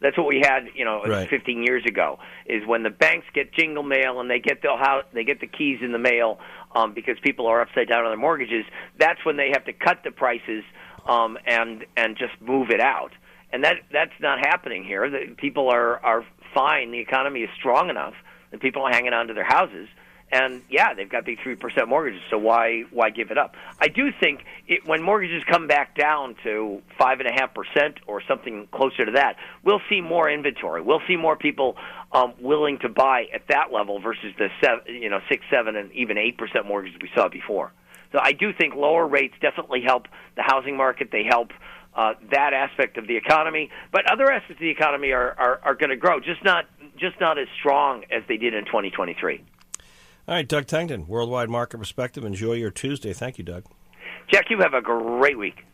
That's 0.00 0.16
what 0.16 0.26
we 0.26 0.40
had, 0.42 0.68
you 0.74 0.84
know, 0.84 1.02
right. 1.04 1.28
15 1.28 1.62
years 1.62 1.84
ago. 1.86 2.18
Is 2.46 2.66
when 2.66 2.82
the 2.82 2.90
banks 2.90 3.26
get 3.34 3.52
jingle 3.52 3.82
mail 3.82 4.20
and 4.20 4.30
they 4.30 4.38
get 4.38 4.62
the 4.62 4.74
house, 4.76 5.04
they 5.12 5.24
get 5.24 5.40
the 5.40 5.46
keys 5.46 5.80
in 5.82 5.92
the 5.92 5.98
mail 5.98 6.38
um, 6.74 6.94
because 6.94 7.16
people 7.22 7.46
are 7.46 7.60
upside 7.60 7.88
down 7.88 8.04
on 8.04 8.10
their 8.10 8.18
mortgages. 8.18 8.64
That's 8.98 9.24
when 9.24 9.36
they 9.36 9.50
have 9.52 9.64
to 9.66 9.72
cut 9.74 10.02
the 10.02 10.10
prices 10.10 10.64
um, 11.06 11.38
and 11.46 11.84
and 11.96 12.16
just 12.16 12.40
move 12.40 12.70
it 12.70 12.80
out. 12.80 13.12
And 13.52 13.64
that 13.64 13.76
that's 13.92 14.12
not 14.20 14.38
happening 14.38 14.84
here. 14.84 15.10
The, 15.10 15.34
people 15.36 15.68
are 15.68 15.98
are 16.04 16.24
fine. 16.54 16.90
The 16.90 16.98
economy 16.98 17.40
is 17.40 17.50
strong 17.58 17.90
enough 17.90 18.14
that 18.50 18.60
people 18.60 18.82
are 18.82 18.90
hanging 18.92 19.12
on 19.12 19.28
to 19.28 19.34
their 19.34 19.44
houses. 19.44 19.88
And 20.32 20.62
yeah, 20.70 20.94
they've 20.94 21.08
got 21.08 21.24
big 21.24 21.38
three 21.42 21.56
percent 21.56 21.88
mortgages, 21.88 22.22
so 22.30 22.38
why 22.38 22.82
why 22.92 23.10
give 23.10 23.32
it 23.32 23.38
up? 23.38 23.56
I 23.80 23.88
do 23.88 24.10
think 24.20 24.44
it, 24.68 24.86
when 24.86 25.02
mortgages 25.02 25.42
come 25.50 25.66
back 25.66 25.96
down 25.96 26.36
to 26.44 26.82
five 26.96 27.18
and 27.18 27.28
a 27.28 27.32
half 27.32 27.52
percent 27.52 27.98
or 28.06 28.22
something 28.28 28.68
closer 28.72 29.04
to 29.04 29.12
that, 29.12 29.36
we'll 29.64 29.80
see 29.88 30.00
more 30.00 30.30
inventory. 30.30 30.82
We'll 30.82 31.02
see 31.08 31.16
more 31.16 31.34
people 31.34 31.76
um, 32.12 32.34
willing 32.40 32.78
to 32.82 32.88
buy 32.88 33.24
at 33.34 33.48
that 33.48 33.72
level 33.72 34.00
versus 34.00 34.32
the 34.38 34.50
seven, 34.62 34.94
you 34.94 35.08
know 35.08 35.18
six, 35.28 35.44
seven, 35.50 35.74
and 35.74 35.90
even 35.92 36.16
eight 36.16 36.38
percent 36.38 36.64
mortgages 36.64 36.96
we 37.02 37.10
saw 37.12 37.28
before. 37.28 37.72
So 38.12 38.20
I 38.22 38.30
do 38.30 38.52
think 38.52 38.74
lower 38.76 39.08
rates 39.08 39.34
definitely 39.40 39.82
help 39.82 40.06
the 40.36 40.42
housing 40.42 40.76
market. 40.76 41.08
They 41.10 41.24
help 41.24 41.50
uh, 41.94 42.14
that 42.30 42.52
aspect 42.52 42.96
of 42.96 43.06
the 43.06 43.16
economy. 43.16 43.70
But 43.92 44.10
other 44.10 44.30
aspects 44.30 44.52
of 44.52 44.60
the 44.60 44.70
economy 44.70 45.12
are, 45.12 45.34
are, 45.38 45.60
are 45.62 45.74
going 45.74 45.90
to 45.90 45.96
grow, 45.96 46.20
just 46.20 46.44
not 46.44 46.66
just 46.98 47.20
not 47.20 47.38
as 47.38 47.48
strong 47.58 48.04
as 48.10 48.22
they 48.28 48.36
did 48.36 48.54
in 48.54 48.64
2023. 48.66 49.42
All 50.28 50.34
right, 50.34 50.46
Doug 50.46 50.66
Tengdin, 50.66 51.06
Worldwide 51.06 51.48
Market 51.48 51.78
Perspective. 51.78 52.24
Enjoy 52.24 52.52
your 52.52 52.70
Tuesday. 52.70 53.12
Thank 53.12 53.38
you, 53.38 53.44
Doug. 53.44 53.64
Jack, 54.30 54.46
you 54.50 54.58
have 54.58 54.74
a 54.74 54.82
great 54.82 55.38
week. 55.38 55.64